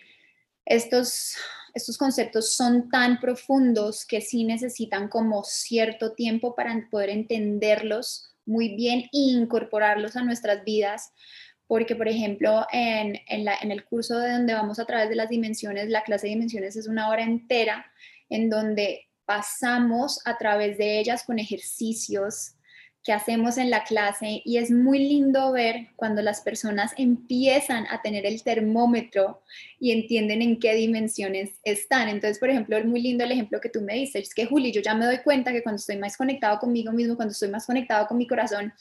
[0.64, 1.36] estos,
[1.72, 8.74] estos conceptos son tan profundos que sí necesitan como cierto tiempo para poder entenderlos muy
[8.74, 11.12] bien e incorporarlos a nuestras vidas,
[11.68, 16.02] porque por ejemplo en, el curso de donde vamos a través de las dimensiones, la
[16.02, 17.86] clase de dimensiones es una hora entera
[18.28, 22.54] en donde pasamos a través de ellas con ejercicios,
[23.02, 28.00] que hacemos en la clase y es muy lindo ver cuando las personas empiezan a
[28.00, 29.42] tener el termómetro
[29.80, 32.08] y entienden en qué dimensiones están.
[32.08, 34.70] Entonces, por ejemplo, es muy lindo el ejemplo que tú me diste, es que Juli,
[34.70, 37.66] yo ya me doy cuenta que cuando estoy más conectado conmigo mismo, cuando estoy más
[37.66, 38.72] conectado con mi corazón,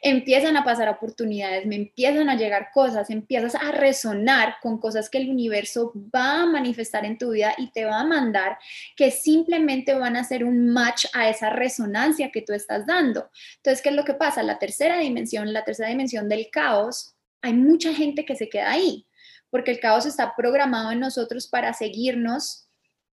[0.00, 5.18] empiezan a pasar oportunidades, me empiezan a llegar cosas, empiezas a resonar con cosas que
[5.18, 8.56] el universo va a manifestar en tu vida y te va a mandar
[8.96, 13.28] que simplemente van a hacer un match a esa resonancia que tú estás dando.
[13.66, 14.44] Entonces, ¿qué es lo que pasa?
[14.44, 19.04] La tercera dimensión, la tercera dimensión del caos, hay mucha gente que se queda ahí,
[19.50, 22.68] porque el caos está programado en nosotros para seguirnos,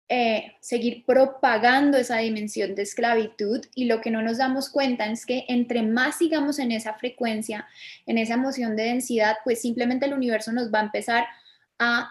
[0.07, 5.23] eh, seguir propagando esa dimensión de esclavitud y lo que no nos damos cuenta es
[5.23, 7.67] que entre más sigamos en esa frecuencia,
[8.07, 11.27] en esa emoción de densidad, pues simplemente el universo nos va a empezar a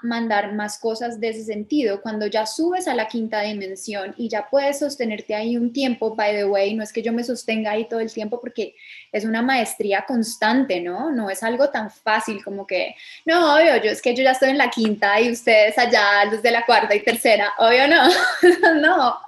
[0.03, 2.01] mandar más cosas de ese sentido.
[2.01, 6.35] Cuando ya subes a la quinta dimensión y ya puedes sostenerte ahí un tiempo, by
[6.35, 8.75] the way, no es que yo me sostenga ahí todo el tiempo porque
[9.13, 11.11] es una maestría constante, ¿no?
[11.11, 12.95] No es algo tan fácil como que,
[13.27, 16.43] no, obvio, yo es que yo ya estoy en la quinta y ustedes allá, los
[16.43, 18.09] de la cuarta y tercera, obvio no,
[18.81, 19.19] no,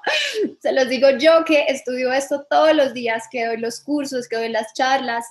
[0.60, 4.36] se los digo yo que estudio esto todos los días, que doy los cursos, que
[4.36, 5.26] doy las charlas,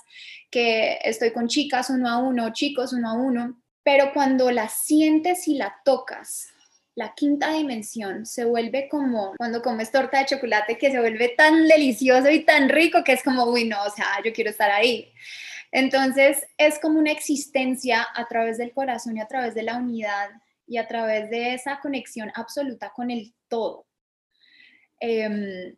[0.50, 5.48] que estoy con chicas uno a uno, chicos uno a uno pero cuando la sientes
[5.48, 6.48] y la tocas,
[6.94, 11.66] la quinta dimensión se vuelve como cuando comes torta de chocolate que se vuelve tan
[11.66, 15.12] delicioso y tan rico que es como, uy, no, o sea, yo quiero estar ahí.
[15.72, 20.30] Entonces es como una existencia a través del corazón y a través de la unidad
[20.66, 23.86] y a través de esa conexión absoluta con el todo.
[24.98, 25.76] Em,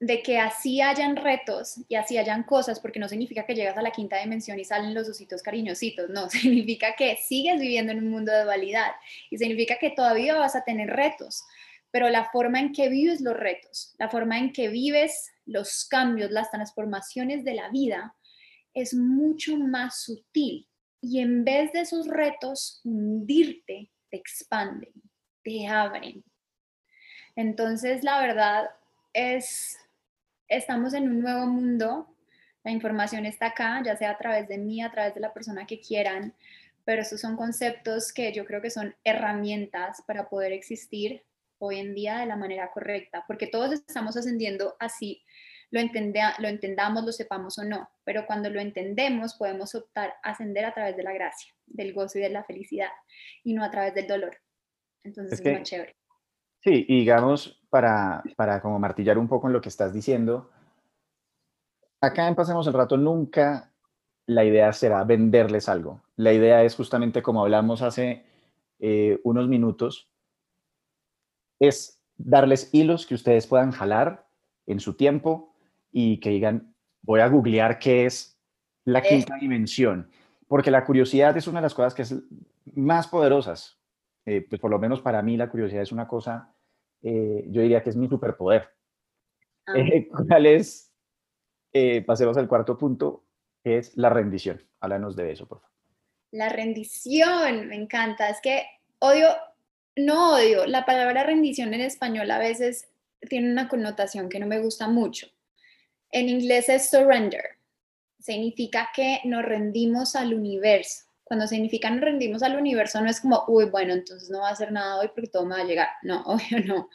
[0.00, 3.82] de que así hayan retos y así hayan cosas, porque no significa que llegas a
[3.82, 8.10] la quinta dimensión y salen los ositos cariñositos, no, significa que sigues viviendo en un
[8.10, 8.92] mundo de dualidad
[9.30, 11.42] y significa que todavía vas a tener retos,
[11.90, 16.30] pero la forma en que vives los retos, la forma en que vives los cambios,
[16.30, 18.14] las transformaciones de la vida
[18.74, 20.68] es mucho más sutil
[21.00, 24.92] y en vez de esos retos hundirte, te expanden,
[25.42, 26.24] te abren.
[27.36, 28.70] Entonces, la verdad
[29.12, 29.78] es
[30.48, 32.14] estamos en un nuevo mundo,
[32.64, 35.66] la información está acá, ya sea a través de mí, a través de la persona
[35.66, 36.34] que quieran,
[36.84, 41.22] pero estos son conceptos que yo creo que son herramientas para poder existir
[41.58, 45.22] hoy en día de la manera correcta, porque todos estamos ascendiendo así,
[45.70, 50.64] lo, lo entendamos, lo sepamos o no, pero cuando lo entendemos podemos optar a ascender
[50.64, 52.90] a través de la gracia, del gozo y de la felicidad,
[53.44, 54.38] y no a través del dolor.
[55.04, 55.94] Entonces es, muy chévere.
[56.60, 60.50] Sí, y digamos, para, para como martillar un poco en lo que estás diciendo,
[62.00, 63.72] acá en Pasemos el Rato nunca
[64.26, 66.02] la idea será venderles algo.
[66.16, 68.24] La idea es justamente como hablamos hace
[68.78, 70.10] eh, unos minutos,
[71.60, 74.26] es darles hilos que ustedes puedan jalar
[74.66, 75.54] en su tiempo
[75.92, 78.38] y que digan, voy a googlear qué es
[78.84, 80.10] la quinta dimensión,
[80.46, 82.14] porque la curiosidad es una de las cosas que es
[82.74, 83.77] más poderosas
[84.28, 86.54] eh, pues por lo menos para mí la curiosidad es una cosa,
[87.00, 88.68] eh, yo diría que es mi superpoder.
[89.66, 89.78] Ah.
[89.78, 90.84] Eh, ¿Cuál es?
[92.06, 93.24] pasemos al cuarto punto,
[93.62, 94.60] que es la rendición.
[94.80, 95.76] Háblanos de eso, por favor.
[96.32, 98.28] La rendición, me encanta.
[98.28, 98.64] Es que
[98.98, 99.28] odio,
[99.94, 102.90] no odio, la palabra rendición en español a veces
[103.28, 105.28] tiene una connotación que no me gusta mucho.
[106.10, 107.44] En inglés es surrender.
[108.18, 113.44] Significa que nos rendimos al universo cuando significa nos rendimos al universo, no es como,
[113.46, 115.88] uy, bueno, entonces no va a hacer nada hoy porque todo me va a llegar.
[116.02, 116.88] No, obvio no.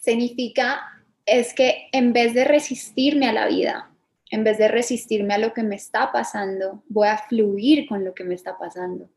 [0.00, 0.82] Significa
[1.24, 3.90] es que en vez de resistirme a la vida,
[4.30, 8.14] en vez de resistirme a lo que me está pasando, voy a fluir con lo
[8.14, 9.10] que me está pasando.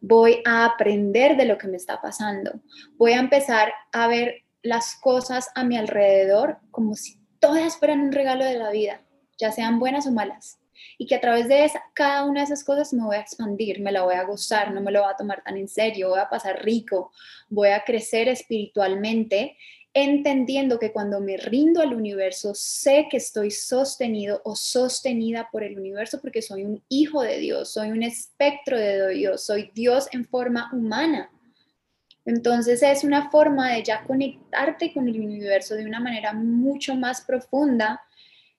[0.00, 2.60] Voy a aprender de lo que me está pasando.
[2.96, 8.12] Voy a empezar a ver las cosas a mi alrededor como si todas fueran un
[8.12, 9.02] regalo de la vida,
[9.38, 10.58] ya sean buenas o malas
[10.98, 13.80] y que a través de esa, cada una de esas cosas me voy a expandir,
[13.80, 16.20] me la voy a gozar, no me lo voy a tomar tan en serio, voy
[16.20, 17.12] a pasar rico,
[17.48, 19.56] voy a crecer espiritualmente,
[19.94, 25.78] entendiendo que cuando me rindo al universo, sé que estoy sostenido o sostenida por el
[25.78, 30.26] universo porque soy un hijo de Dios, soy un espectro de Dios, soy Dios en
[30.26, 31.30] forma humana.
[32.26, 37.22] Entonces es una forma de ya conectarte con el universo de una manera mucho más
[37.22, 38.02] profunda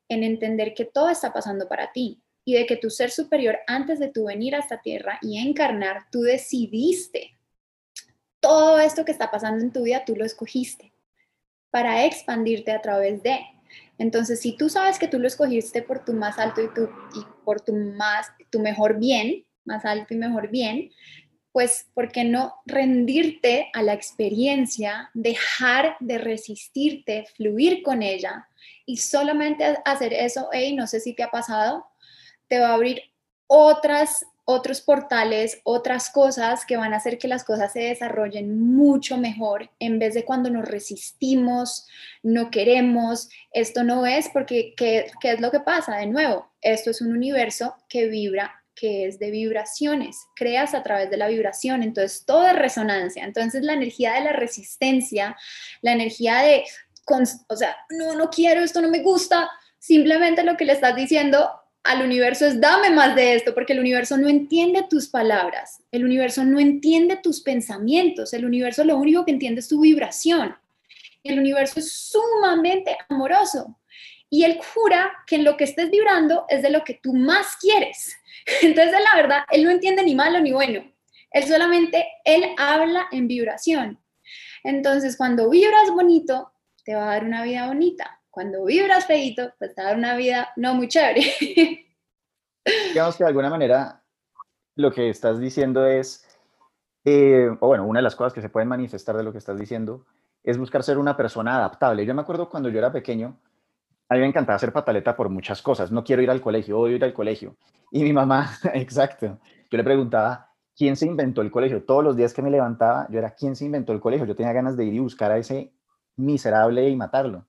[0.10, 4.00] en entender que todo está pasando para ti y de que tu ser superior antes
[4.00, 7.38] de tu venir a esta tierra y encarnar, tú decidiste.
[8.40, 10.94] Todo esto que está pasando en tu vida, tú lo escogiste
[11.70, 13.40] para expandirte a través de.
[13.98, 17.26] Entonces, si tú sabes que tú lo escogiste por tu más alto y, tu, y
[17.44, 20.92] por tu, más, tu mejor bien, más alto y mejor bien,
[21.52, 28.48] pues, ¿por qué no rendirte a la experiencia, dejar de resistirte, fluir con ella
[28.86, 31.86] y solamente hacer eso, hey, no sé si te ha pasado,
[32.48, 33.02] te va a abrir
[33.48, 39.18] otras otros portales, otras cosas que van a hacer que las cosas se desarrollen mucho
[39.18, 41.86] mejor en vez de cuando nos resistimos,
[42.24, 45.98] no queremos, esto no es porque, ¿qué, ¿qué, es lo que pasa?
[45.98, 51.10] De nuevo, esto es un universo que vibra, que es de vibraciones, creas a través
[51.10, 55.36] de la vibración, entonces todo es resonancia, entonces la energía de la resistencia,
[55.82, 56.64] la energía de,
[57.48, 59.50] o sea, no, no quiero, esto no me gusta,
[59.80, 61.50] simplemente lo que le estás diciendo
[61.84, 66.04] al universo es dame más de esto, porque el universo no entiende tus palabras, el
[66.04, 70.56] universo no entiende tus pensamientos, el universo lo único que entiende es tu vibración.
[71.24, 73.78] El universo es sumamente amoroso
[74.30, 77.56] y él jura que en lo que estés vibrando es de lo que tú más
[77.58, 78.18] quieres.
[78.62, 80.84] Entonces, la verdad, él no entiende ni malo ni bueno.
[81.32, 84.00] Él solamente, él habla en vibración.
[84.64, 86.52] Entonces, cuando vibras bonito,
[86.88, 88.22] te va a dar una vida bonita.
[88.30, 91.22] Cuando vibras feito, pues te va a dar una vida no muy chévere.
[92.94, 94.02] Digamos que de alguna manera
[94.76, 96.26] lo que estás diciendo es,
[97.04, 99.60] eh, o bueno, una de las cosas que se pueden manifestar de lo que estás
[99.60, 100.06] diciendo
[100.44, 102.06] es buscar ser una persona adaptable.
[102.06, 103.38] Yo me acuerdo cuando yo era pequeño,
[104.08, 105.92] a mí me encantaba hacer pataleta por muchas cosas.
[105.92, 107.58] No quiero ir al colegio, odio ir al colegio.
[107.92, 111.84] Y mi mamá, exacto, yo le preguntaba, ¿quién se inventó el colegio?
[111.84, 114.26] Todos los días que me levantaba, yo era, ¿quién se inventó el colegio?
[114.26, 115.74] Yo tenía ganas de ir y buscar a ese
[116.18, 117.46] miserable y matarlo.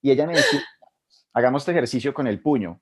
[0.00, 0.62] Y ella me decía,
[1.32, 2.80] hagamos este ejercicio con el puño.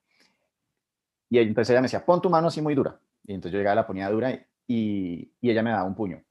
[1.31, 3.01] Y entonces ella me decía, pon tu mano así muy dura.
[3.25, 4.33] Y entonces yo llegaba, la ponía dura
[4.67, 6.23] y, y ella me daba un puño.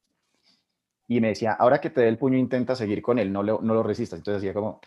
[1.08, 3.60] Y me decía, ahora que te dé el puño, intenta seguir con él, no lo,
[3.62, 4.20] no lo resistas.
[4.20, 4.80] Entonces hacía como,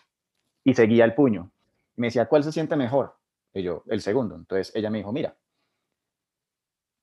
[0.64, 1.50] y seguía el puño.
[1.96, 3.16] Me decía, ¿cuál se siente mejor?
[3.52, 4.34] Y yo, el segundo.
[4.34, 5.36] Entonces ella me dijo, mira,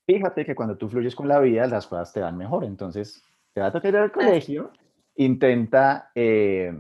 [0.06, 2.64] fíjate que cuando tú fluyes con la vida, las cosas te dan mejor.
[2.64, 3.24] Entonces,
[3.54, 4.72] te vas a tocar al colegio,
[5.16, 6.74] intenta, eh,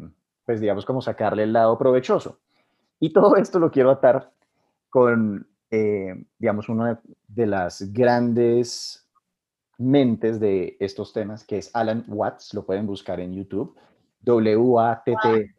[0.45, 2.39] pues digamos, como sacarle el lado provechoso.
[2.99, 4.31] Y todo esto lo quiero atar
[4.89, 9.09] con, eh, digamos, una de las grandes
[9.77, 13.77] mentes de estos temas, que es Alan Watts, lo pueden buscar en YouTube,
[14.21, 15.55] W-A-T-T,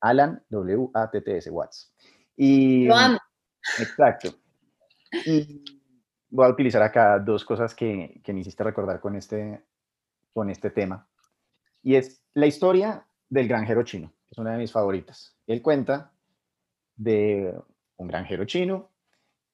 [0.00, 1.94] Alan W-A-T-T-S, Watts.
[2.36, 3.18] Y, Lo amo.
[3.80, 4.30] Exacto.
[5.26, 5.64] Y
[6.30, 9.64] voy a utilizar acá dos cosas que, que me hiciste recordar con este,
[10.32, 11.08] con este tema.
[11.82, 15.36] Y es la historia del granjero chino, que es una de mis favoritas.
[15.46, 16.12] Él cuenta
[16.96, 17.54] de
[17.96, 18.90] un granjero chino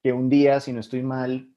[0.01, 1.49] que un día, si no estoy mal,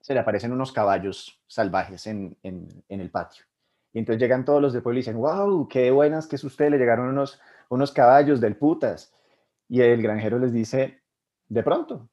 [0.00, 3.44] se le aparecen unos caballos salvajes en, en, el patio.
[3.92, 6.70] Y entonces llegan todos los del pueblo y dicen, wow, qué buenas que es usted,
[6.70, 9.14] le llegaron unos, unos caballos del putas.
[9.68, 11.00] Y el granjero les dice,
[11.48, 12.10] de pronto.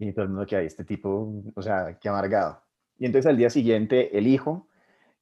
[0.00, 2.62] Y todo el mundo que hay, este tipo, o sea, qué amargado.
[2.98, 4.68] Y entonces al día siguiente el hijo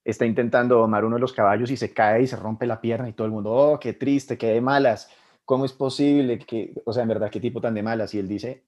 [0.07, 3.09] está intentando domar uno de los caballos y se cae y se rompe la pierna
[3.09, 5.11] y todo el mundo, oh, qué triste, qué de malas,
[5.45, 8.15] ¿cómo es posible que, o sea, en verdad, qué tipo tan de malas?
[8.15, 8.65] Y él dice,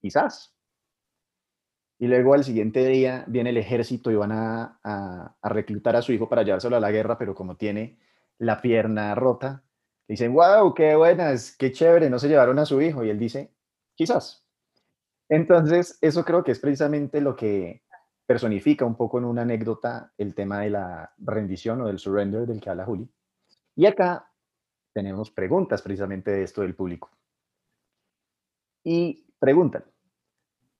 [0.00, 0.54] quizás.
[1.98, 6.28] Y luego al siguiente día viene el ejército y van a, reclutar a su hijo
[6.28, 7.98] para llevárselo a la guerra, pero como tiene
[8.38, 9.64] la pierna rota,
[10.08, 13.04] dicen, wow, qué buenas, qué chévere, no se llevaron a su hijo.
[13.04, 13.54] Y él dice,
[13.94, 14.44] quizás.
[15.28, 17.83] Entonces, eso creo que es precisamente lo que
[18.26, 22.60] personifica un poco en una anécdota el tema de la rendición o del surrender del
[22.60, 23.08] que habla Juli.
[23.76, 24.30] Y acá
[24.92, 27.10] tenemos preguntas precisamente de esto del público.
[28.84, 29.84] Y preguntan,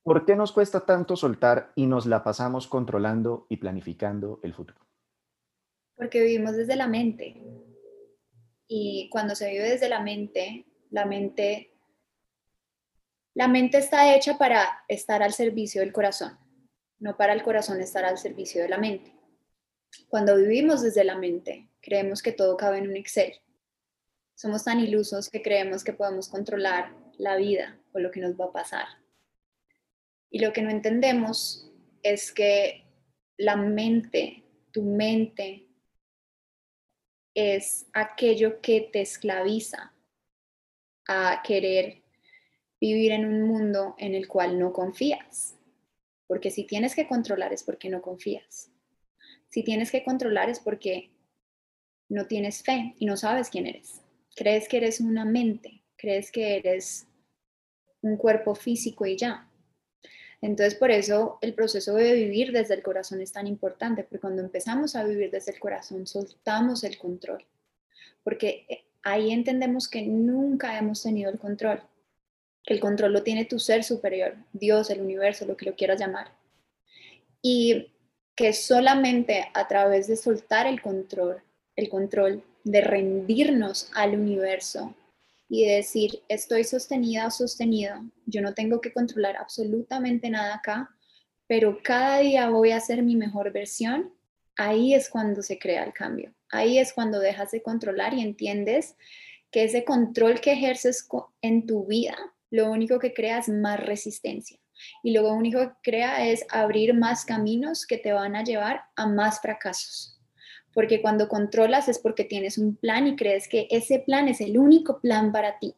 [0.03, 4.79] ¿por qué nos cuesta tanto soltar y nos la pasamos controlando y planificando el futuro?
[5.97, 7.43] Porque vivimos desde la mente.
[8.67, 11.75] Y cuando se vive desde la mente, la mente,
[13.35, 16.39] la mente está hecha para estar al servicio del corazón,
[17.05, 19.13] no para el corazón estar al servicio de la mente.
[20.09, 23.35] Cuando vivimos desde la mente, creemos que todo cabe en un Excel.
[24.35, 28.47] Somos tan ilusos que creemos que podemos controlar la vida o lo que nos va
[28.47, 28.87] a pasar.
[30.31, 31.71] Y lo que no entendemos
[32.03, 32.87] es que
[33.37, 34.43] la mente,
[34.73, 35.69] tu mente,
[37.35, 39.93] es aquello que te esclaviza
[41.07, 42.03] a querer
[42.81, 45.59] vivir en un mundo en el cual no confías.
[46.27, 48.71] Porque si tienes que controlar es porque no confías.
[49.49, 51.11] Si tienes que controlar es porque
[52.09, 54.03] no tienes fe y no sabes quién eres.
[54.35, 57.07] Crees que eres una mente, crees que eres
[58.03, 59.49] un cuerpo físico y ya.
[60.41, 64.43] Entonces, por eso el proceso de vivir desde el corazón es tan importante, porque cuando
[64.43, 67.47] empezamos a vivir desde el corazón, soltamos el control,
[68.23, 71.83] porque eh, ahí entendemos que nunca hemos tenido el control,
[72.65, 76.01] que el control lo tiene tu ser superior, Dios, el universo, lo que lo quieras
[76.01, 76.33] llamar.
[77.43, 77.93] Y
[78.35, 81.43] que solamente a través de soltar el control,
[81.77, 84.95] el control, de rendirnos al universo,
[85.49, 90.91] y decir, estoy sostenida o sostenido, yo no tengo que controlar absolutamente nada acá,
[91.47, 94.13] pero cada día voy a ser mi mejor versión,
[94.57, 96.35] ahí es cuando se crea el cambio.
[96.51, 98.97] Ahí es cuando dejas de controlar y entiendes
[99.51, 101.07] que ese control que ejerces
[101.43, 102.17] en tu vida,
[102.55, 104.59] lo único que crea es más resistencia.
[105.03, 109.07] Y lo único que crea es abrir más caminos que te van a llevar a
[109.07, 110.15] más fracasos
[110.75, 114.59] porque cuando controlas es porque tienes un plan y crees que ese plan es el
[114.59, 115.75] único plan para ti,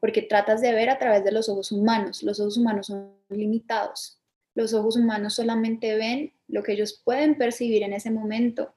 [0.00, 2.22] porque tratas de ver a través de los ojos humanos.
[2.22, 4.18] Los ojos humanos son limitados.
[4.54, 8.74] Los ojos humanos solamente ven lo que ellos pueden percibir en ese momento.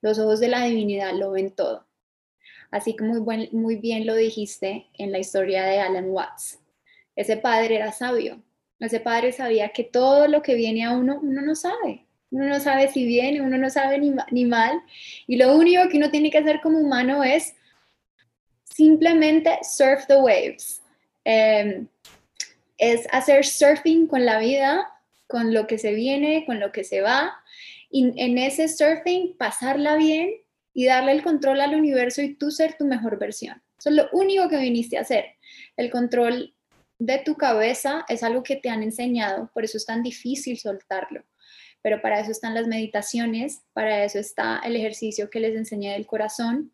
[0.00, 1.86] Los ojos de la divinidad lo ven todo.
[2.70, 6.60] Así que muy, buen, muy bien lo dijiste en la historia de Alan Watts.
[7.16, 8.42] Ese padre era sabio.
[8.80, 12.04] Ese padre sabía que todo lo que viene a uno, uno no sabe
[12.34, 14.82] uno no sabe si viene, uno no sabe ni, ni mal,
[15.26, 17.54] y lo único que uno tiene que hacer como humano es
[18.64, 20.82] simplemente surf the waves.
[21.24, 21.86] Em,
[22.76, 24.90] es hacer surfing con la vida,
[25.28, 27.32] con lo que se viene, con lo que se va,
[27.88, 30.34] y en ese surfing pasarla bien
[30.72, 33.62] y darle el control al universo y tú ser tu mejor versión.
[33.78, 35.36] Eso es lo único que viniste a hacer.
[35.76, 36.52] El control
[36.98, 41.24] de tu cabeza es algo que te han enseñado, por eso es tan difícil soltarlo.
[41.82, 46.06] Pero para eso están las meditaciones, para eso está el ejercicio que les enseñé del
[46.06, 46.72] corazón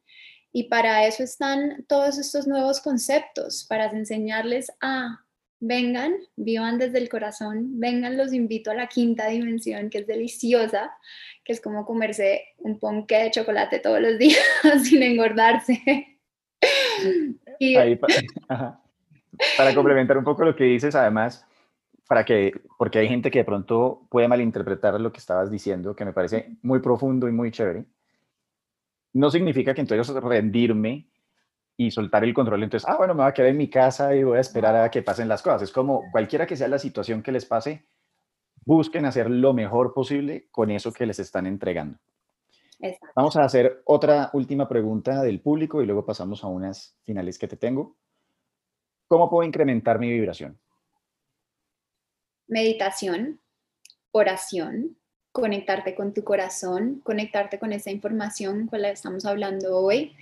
[0.53, 5.25] y para eso están todos estos nuevos conceptos, para enseñarles a
[5.61, 10.91] vengan, vivan desde el corazón, vengan, los invito a la quinta dimensión que es deliciosa,
[11.45, 14.43] que es como comerse un ponque de chocolate todos los días
[14.83, 16.19] sin engordarse.
[19.57, 21.47] para, complementar un poco lo que dices, además,
[22.09, 26.05] para que, porque hay gente que de pronto puede malinterpretar lo que estabas diciendo, que
[26.05, 27.85] me parece muy profundo y muy chévere.
[29.13, 31.09] No significa que entonces rendirme
[31.77, 34.23] y soltar el control, entonces, ah, bueno, me voy a quedar en mi casa y
[34.23, 35.63] voy a esperar a que pasen las cosas.
[35.63, 37.87] Es como cualquiera que sea la situación que les pase,
[38.65, 41.99] busquen hacer lo mejor posible con eso que les están entregando.
[43.15, 47.49] Vamos a hacer otra última pregunta del público y luego pasamos a unas finales que
[47.49, 47.97] te tengo.
[49.11, 50.57] ¿Cómo puedo incrementar mi vibración?
[52.47, 53.41] Meditación,
[54.13, 54.97] oración,
[55.33, 60.15] conectarte con tu corazón, conectarte con esa información con la que estamos hablando hoy.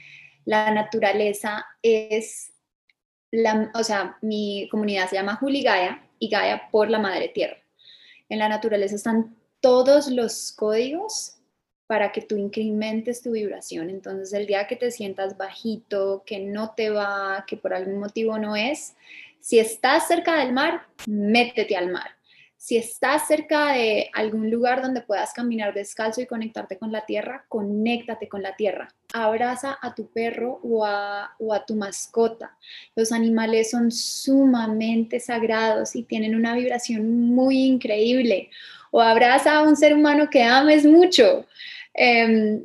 [0.47, 2.55] La naturaleza es,
[3.31, 7.59] la, o sea, mi comunidad se llama Juli Gaia y Gaia por la Madre Tierra.
[8.31, 11.38] En la naturaleza están todos los códigos
[11.89, 13.89] para que tú incrementes tu vibración.
[13.89, 18.39] Entonces, el día que te sientas bajito, que no te va, que por algún motivo
[18.39, 18.95] no es,
[19.41, 22.11] si estás cerca del mar, métete al mar.
[22.59, 27.47] Si estás cerca de algún lugar donde puedas caminar descalzo y conectarte con la tierra,
[27.49, 28.93] conéctate con la tierra.
[29.15, 32.59] Abraza a tu perro o a, o a tu mascota.
[32.97, 38.51] Los animales son sumamente sagrados y tienen una vibración muy increíble.
[38.91, 41.47] O abraza a un ser humano que ames mucho.
[41.95, 42.65] Em,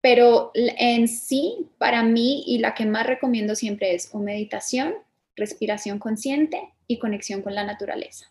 [0.00, 4.94] pero en sí, para mí, y la que más recomiendo siempre es o meditación,
[5.36, 8.26] respiración consciente y conexión con la naturaleza.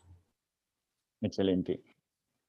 [1.21, 1.81] Excelente.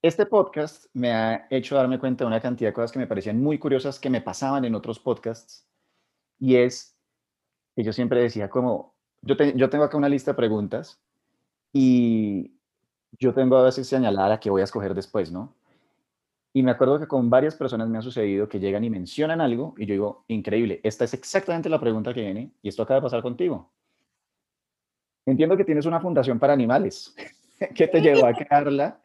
[0.03, 3.40] Este podcast me ha hecho darme cuenta de una cantidad de cosas que me parecían
[3.40, 5.68] muy curiosas que me pasaban en otros podcasts.
[6.40, 6.97] Y es
[7.76, 11.01] que yo siempre decía como, yo, yo tengo acá una lista de preguntas
[11.72, 12.53] y
[13.12, 15.55] yo tengo a veces señalada la que voy a escoger después, ¿no?
[16.55, 19.75] Y me acuerdo que con varias personas me ha sucedido que llegan y mencionan algo
[19.79, 23.05] y yo digo, increíble, esta es exactamente la pregunta que viene y esto acaba de
[23.05, 23.73] pasar contigo.
[25.25, 27.15] Entiendo que tienes una fundación para animales.
[27.75, 29.01] ¿Qué te llevó a crearla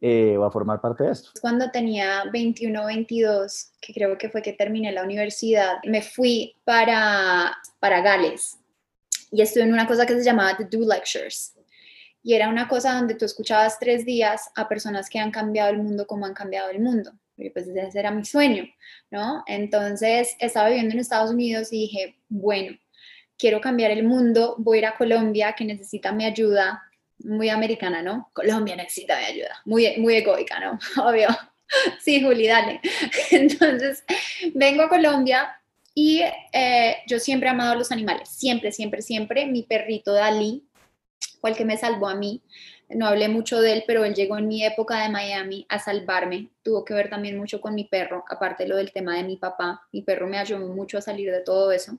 [0.00, 1.30] eh, o a formar parte de esto?
[1.40, 6.54] Cuando tenía 21 o 22, que creo que fue que terminé la universidad, me fui
[6.64, 8.58] para, para Gales
[9.30, 11.54] y estuve en una cosa que se llamaba The Do Lectures
[12.24, 15.76] y era una cosa donde tú escuchabas tres días a personas que han cambiado el
[15.76, 17.12] mundo como han cambiado el mundo.
[17.36, 18.64] Y pues ese era mi sueño,
[19.10, 19.44] ¿no?
[19.46, 22.78] Entonces estaba viviendo en Estados Unidos y dije, bueno,
[23.36, 26.82] quiero cambiar el mundo, voy a ir a Colombia que necesita mi ayuda,
[27.18, 28.30] muy americana, ¿no?
[28.32, 30.78] Colombia necesita mi ayuda, muy, muy egoica, ¿no?
[31.04, 31.28] Obvio.
[32.00, 32.80] Sí, Juli, dale.
[33.32, 34.02] Entonces,
[34.54, 35.60] vengo a Colombia
[35.94, 36.22] y
[36.52, 39.44] eh, yo siempre he amado a los animales, siempre, siempre, siempre.
[39.44, 40.64] Mi perrito Dalí
[41.44, 42.40] fue que me salvó a mí.
[42.88, 46.48] No hablé mucho de él, pero él llegó en mi época de Miami a salvarme.
[46.62, 49.82] Tuvo que ver también mucho con mi perro, aparte lo del tema de mi papá.
[49.92, 51.98] Mi perro me ayudó mucho a salir de todo eso.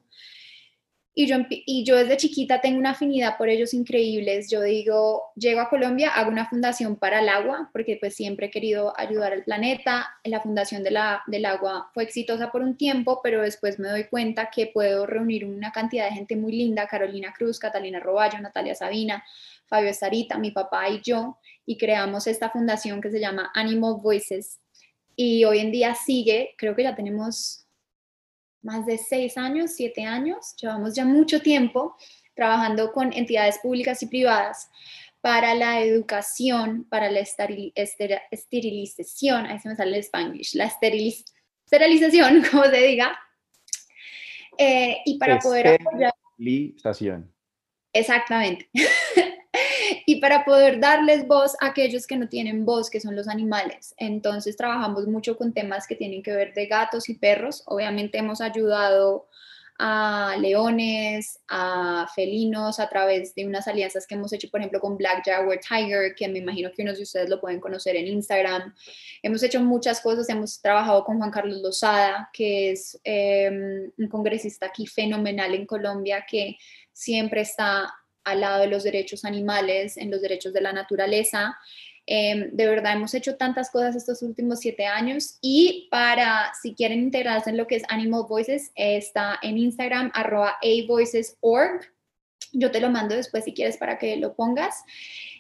[1.18, 4.50] Y yo, y yo desde chiquita tengo una afinidad por ellos increíbles.
[4.52, 8.52] Yo digo, llego a Colombia, hago una fundación para el agua, porque pues siempre he
[8.52, 10.10] querido ayudar al planeta.
[10.26, 14.04] La fundación de la, del agua fue exitosa por un tiempo, pero después me doy
[14.10, 18.76] cuenta que puedo reunir una cantidad de gente muy linda, Carolina Cruz, Catalina Roballo, Natalia
[18.76, 19.24] Sabina,
[19.68, 24.60] Fabio Sarita, mi papá y yo, y creamos esta fundación que se llama Animal Voices.
[25.16, 27.65] Y hoy en día sigue, creo que ya tenemos
[28.66, 31.96] más de seis años, siete años, llevamos ya mucho tiempo
[32.34, 34.70] trabajando con entidades públicas y privadas
[35.22, 42.66] para la educación, para la esterilización, ahí se me sale el spanglish, la esterilización, como
[42.66, 43.18] se diga,
[44.58, 46.14] eh, y para poder apoyar.
[47.94, 48.70] Exactamente.
[50.06, 53.96] y para poder darles voz a aquellos que no tienen voz, que son los animales.
[53.98, 57.64] Entonces trabajamos mucho con temas que tienen que ver de gatos y perros.
[57.66, 59.28] Obviamente hemos ayudado
[59.78, 64.96] a leones, a felinos a través de unas alianzas que hemos hecho, por ejemplo, con
[64.96, 68.74] Black Jaguar Tiger, que me imagino que unos de ustedes lo pueden conocer en Instagram.
[69.22, 74.68] Hemos hecho muchas cosas, hemos trabajado con Juan Carlos Lozada, que es em, un congresista
[74.68, 76.58] aquí fenomenal en Colombia, que
[76.94, 77.94] siempre está
[78.26, 81.58] al lado de los derechos animales, en los derechos de la naturaleza.
[82.08, 87.00] Em, de verdad hemos hecho tantas cosas estos últimos siete años y para si quieren
[87.00, 91.82] integrarse en lo que es Animal Voices, está en Instagram arroba avoicesorg.
[92.52, 94.84] Yo te lo mando después si quieres para que lo pongas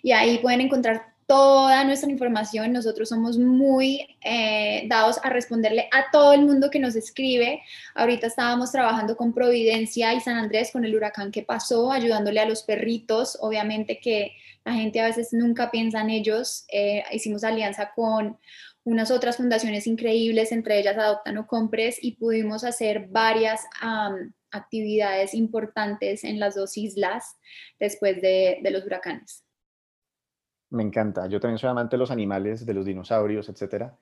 [0.01, 2.71] y ahí pueden encontrar toda nuestra información.
[2.71, 7.61] Nosotros somos muy eh, dados a responderle a todo el mundo que nos escribe.
[7.95, 12.45] Ahorita estábamos trabajando con Providencia y San Andrés con el huracán que pasó, ayudándole a
[12.45, 13.37] los perritos.
[13.41, 16.65] Obviamente que la gente a veces nunca piensa en ellos.
[16.71, 18.37] Eh, hicimos alianza con
[18.83, 23.61] unas otras fundaciones increíbles, entre ellas Adopta No Compres, y pudimos hacer varias
[24.51, 27.35] actividades importantes en las dos islas
[27.79, 29.44] después de, de los huracanes.
[30.69, 31.27] Me encanta.
[31.27, 33.97] Yo también soy amante de los animales, de los dinosaurios, etcétera.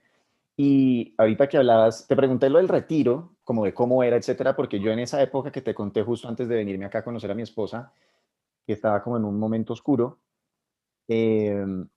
[0.55, 4.79] Y ahorita que hablabas, te pregunté lo del retiro, como de cómo era, etcétera, porque
[4.79, 7.35] yo en esa época que te conté justo antes de venirme acá a conocer a
[7.35, 7.91] mi esposa,
[8.65, 10.19] que estaba como en un momento oscuro,
[11.07, 11.87] em,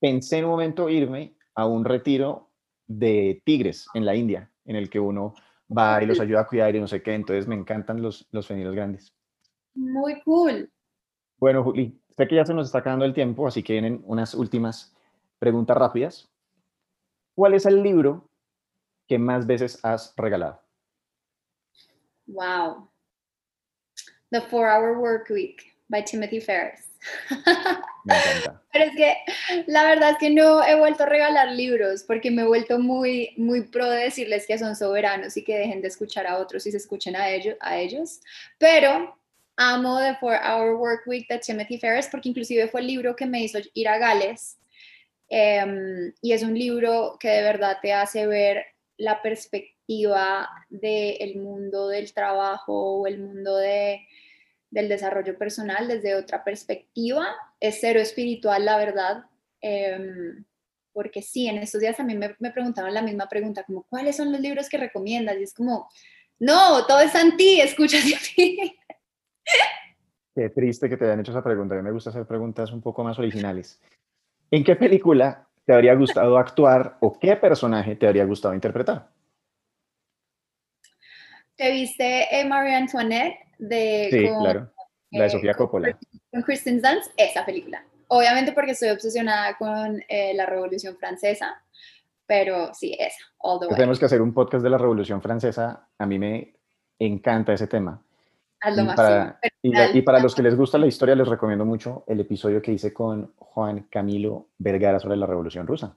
[0.00, 2.50] pensé en un momento irme a un retiro
[2.86, 5.34] de tigres en la India, en el que uno
[5.76, 8.46] va y los ayuda a cuidar y no sé qué, entonces me encantan los, los
[8.46, 9.14] fenilos grandes.
[9.74, 10.70] Muy cool.
[11.36, 14.34] Bueno, Juli, sé que ya se nos está acabando el tiempo, así que vienen unas
[14.34, 14.92] últimas
[15.38, 16.28] preguntas rápidas.
[17.36, 18.28] ¿Cuál es el libro
[19.06, 20.60] que más veces has regalado?
[22.26, 22.90] Wow.
[24.30, 26.90] The Four Hour Work Week by Timothy Ferris.
[28.04, 28.62] Me encanta.
[28.72, 29.16] Pero es que
[29.68, 33.32] la verdad es que no he vuelto a regalar libros porque me he vuelto muy,
[33.36, 36.72] muy pro de decirles que son soberanos y que dejen de escuchar a otros y
[36.72, 37.56] se escuchen a ellos.
[37.60, 38.20] A ellos.
[38.58, 39.16] Pero
[39.58, 43.26] amo The Four Hour Work Week de Timothy Ferris porque inclusive fue el libro que
[43.26, 44.58] me hizo ir a Gales
[45.28, 48.64] Em, y es un libro que de verdad te hace ver
[48.96, 54.06] la perspectiva del mundo del trabajo o el mundo de,
[54.70, 57.28] del desarrollo personal desde otra perspectiva.
[57.60, 59.24] Es cero espiritual, la verdad.
[59.60, 60.44] Em,
[60.92, 64.32] porque sí, en estos días también me, me, preguntaban la misma pregunta, como, ¿cuáles son
[64.32, 65.36] los libros que recomiendas?
[65.38, 65.88] Y es como,
[66.38, 68.76] no, todo está en ti, escúchate a ti.
[70.34, 71.74] Qué triste que te hayan hecho esa pregunta.
[71.74, 73.80] A mí me gusta hacer preguntas un poco más originales.
[74.50, 79.08] ¿En qué película te habría gustado actuar o qué personaje te habría gustado interpretar?
[81.56, 83.36] ¿Te viste eh, Marie Antoinette?
[83.58, 84.70] De, sí, claro.
[85.10, 85.98] La de eh, Sofía Coppola.
[86.30, 87.84] Con Kristen Dunst, esa película.
[88.06, 91.60] Obviamente porque estoy obsesionada con eh, la Revolución Francesa,
[92.26, 93.74] pero sí, esa, all the way.
[93.74, 95.88] Tenemos que hacer un podcast de la Revolución Francesa.
[95.98, 96.54] A mí me
[96.98, 98.00] encanta ese tema.
[98.60, 99.40] Y para,
[99.94, 102.92] y, para, los que les gusta la historia, les recomiendo mucho el episodio que hice
[102.92, 105.96] con Juan Camilo Vergara sobre la Revolución Rusa.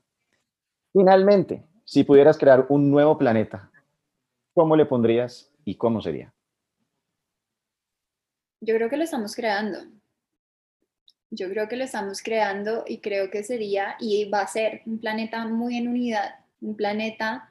[0.94, 3.72] Finalmente, si pudieras crear un nuevo planeta,
[4.54, 6.34] ¿cómo le pondrías y cómo sería?
[8.62, 9.80] Yo creo que lo estamos creando.
[11.32, 15.00] Yo creo que lo estamos creando y creo que sería y va a ser un
[15.00, 17.50] planeta muy en unidad, un planeta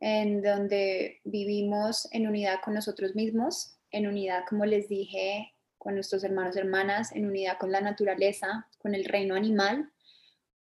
[0.00, 6.24] en donde vivimos en unidad con nosotros mismos, en unidad, como les dije, con nuestros
[6.24, 9.90] hermanos y hermanas, en unidad con la naturaleza, con el reino animal,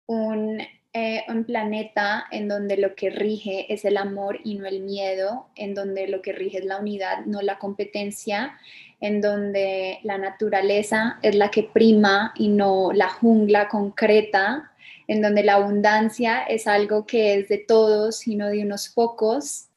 [0.06, 0.60] un,
[0.92, 5.48] eh, un, planeta en donde lo que rige es el amor y no el miedo,
[5.56, 8.58] en donde lo que rige es la unidad, no la competencia,
[9.00, 14.72] en donde la naturaleza es la que prima y no la jungla concreta,
[15.08, 19.70] en donde la abundancia es algo que es de todos y no de unos pocos,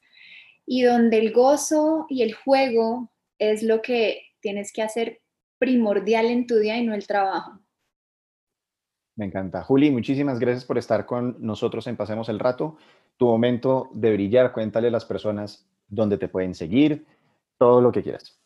[0.65, 5.21] y donde el gozo y el juego es lo que tienes que hacer
[5.57, 7.59] primordial en tu día y no el trabajo.
[9.15, 9.63] Me encanta.
[9.63, 12.77] Juli, muchísimas gracias por estar con nosotros en Pasemos el Rato.
[13.17, 17.05] Tu momento de brillar, cuéntale a las personas dónde te pueden seguir,
[17.57, 18.39] todo lo que quieras.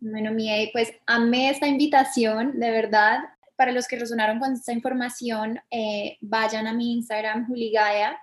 [0.00, 3.18] Bueno, Mie, pues amé esta invitación, de verdad.
[3.56, 8.16] Para los que resonaron con esta información, eh, vayan a mi Instagram, Juli Gaia.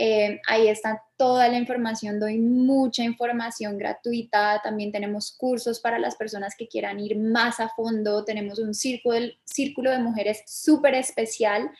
[0.00, 6.14] Eh, ahí está toda la información, doy mucha información gratuita, también tenemos cursos para las
[6.14, 11.72] personas que quieran ir más a fondo, tenemos un círculo, de mujeres súper especial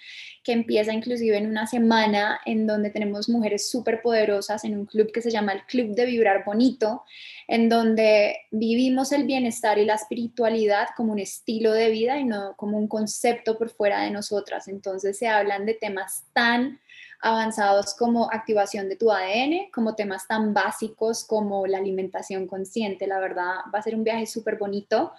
[0.43, 5.12] que empieza inclusive en una semana en donde tenemos mujeres súper poderosas en un club
[5.12, 7.05] que se llama el Club de Vibrar Bonito,
[7.47, 12.57] en donde vivimos el bienestar y la espiritualidad como un estilo de vida y no
[12.57, 14.66] como un concepto por fuera de nosotras.
[14.66, 16.81] Entonces se hablan de temas tan
[17.20, 23.07] avanzados como activación de tu ADN, como temas tan básicos como la alimentación consciente.
[23.07, 25.12] La verdad, va a ser un viaje súper bonito,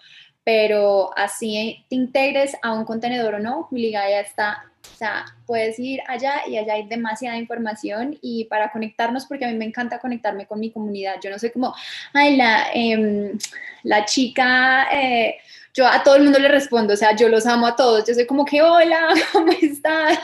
[0.44, 6.02] pero así te integres a un contenedor o no, ya está, o sea, puedes ir
[6.08, 10.48] allá y allá hay demasiada información y para conectarnos, porque a mí me encanta conectarme
[10.48, 11.76] con mi comunidad, yo no soy como,
[12.14, 13.38] ay, la, em,
[13.84, 14.88] la chica...
[14.92, 15.38] Eh,
[15.80, 18.14] yo a todo el mundo le respondo, o sea, yo los amo a todos, yo
[18.14, 20.20] soy como que, hola, ¿cómo estás?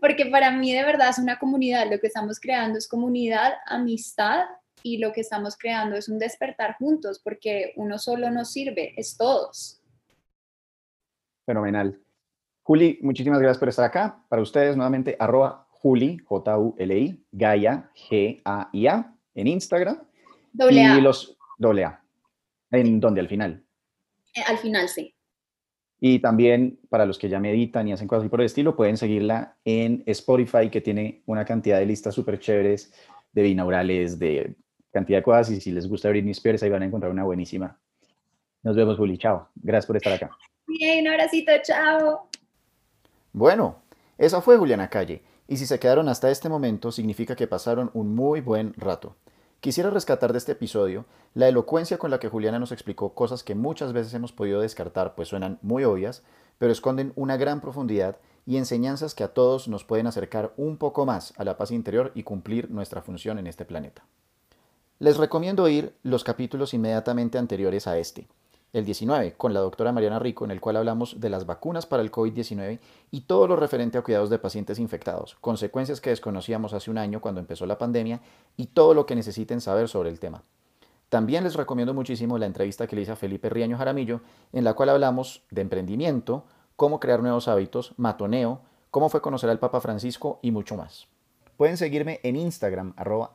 [0.00, 4.46] Porque para mí de verdad es una comunidad, lo que estamos creando es comunidad, amistad
[4.82, 9.18] y lo que estamos creando es un despertar juntos, porque uno solo no sirve, es
[9.18, 9.82] todos.
[11.44, 12.00] Fenomenal.
[12.62, 14.24] Juli, muchísimas gracias por estar acá.
[14.30, 20.02] Para ustedes, nuevamente, arroba Juli, J-U-L-I, Gaia, G-A-I-A, en Instagram.
[20.50, 20.96] Doble A.
[20.96, 22.02] Y los, doble A.
[22.70, 23.20] ¿En dónde?
[23.20, 23.65] Al final.
[24.36, 25.14] Eh, al final, sí.
[25.98, 28.96] Y también para los que ya meditan y hacen cosas así por el estilo, pueden
[28.96, 32.92] seguirla en Spotify, que tiene una cantidad de listas súper chéveres
[33.32, 34.54] de binaurales, de
[34.92, 37.78] cantidad de cosas y si les gusta Britney Spears ahí van a encontrar una buenísima.
[38.62, 39.16] Nos vemos, Juli.
[39.18, 39.48] Chao.
[39.54, 40.30] Gracias por estar acá.
[40.66, 41.52] Bien, un abracito.
[41.62, 42.28] Chao.
[43.32, 43.82] Bueno,
[44.18, 45.22] esa fue Juliana Calle.
[45.48, 49.16] Y si se quedaron hasta este momento, significa que pasaron un muy buen rato.
[49.66, 53.56] Quisiera rescatar de este episodio la elocuencia con la que Juliana nos explicó cosas que
[53.56, 56.22] muchas veces hemos podido descartar, pues suenan muy obvias,
[56.58, 61.04] pero esconden una gran profundidad y enseñanzas que a todos nos pueden acercar un poco
[61.04, 64.04] más a la paz interior y cumplir nuestra función en este planeta.
[65.00, 68.28] Les recomiendo oír los capítulos inmediatamente anteriores a este,
[68.78, 72.02] el 19, con la doctora Mariana Rico, en el cual hablamos de las vacunas para
[72.02, 72.78] el COVID-19
[73.10, 77.20] y todo lo referente a cuidados de pacientes infectados, consecuencias que desconocíamos hace un año
[77.20, 78.20] cuando empezó la pandemia
[78.56, 80.42] y todo lo que necesiten saber sobre el tema.
[81.08, 84.20] También les recomiendo muchísimo la entrevista que le hice a Felipe Riaño Jaramillo,
[84.52, 86.44] en la cual hablamos de emprendimiento,
[86.74, 91.06] cómo crear nuevos hábitos, matoneo, cómo fue conocer al Papa Francisco y mucho más.
[91.56, 93.30] Pueden seguirme en Instagram, arroba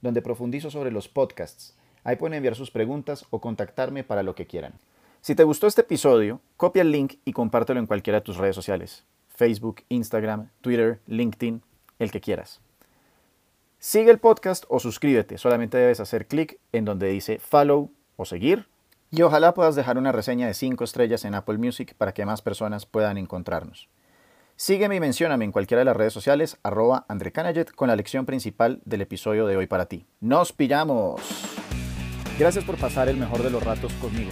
[0.00, 1.76] donde profundizo sobre los podcasts.
[2.10, 4.72] Ahí pueden enviar sus preguntas o contactarme para lo que quieran.
[5.20, 8.56] Si te gustó este episodio, copia el link y compártelo en cualquiera de tus redes
[8.56, 9.04] sociales.
[9.28, 11.62] Facebook, Instagram, Twitter, LinkedIn,
[12.00, 12.60] el que quieras.
[13.78, 15.38] Sigue el podcast o suscríbete.
[15.38, 18.66] Solamente debes hacer clic en donde dice follow o seguir
[19.12, 22.42] y ojalá puedas dejar una reseña de 5 estrellas en Apple Music para que más
[22.42, 23.88] personas puedan encontrarnos.
[24.56, 27.06] Sígueme y mencióname en cualquiera de las redes sociales, arroba
[27.76, 30.06] con la lección principal del episodio de hoy para ti.
[30.18, 31.59] ¡Nos pillamos!
[32.40, 34.30] Gracias por pasar el mejor de los ratos conmigo.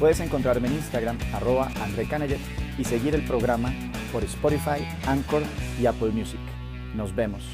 [0.00, 2.04] Puedes encontrarme en Instagram, arroba André
[2.76, 3.72] y seguir el programa
[4.12, 5.44] por Spotify, Anchor
[5.80, 6.40] y Apple Music.
[6.96, 7.44] Nos vemos.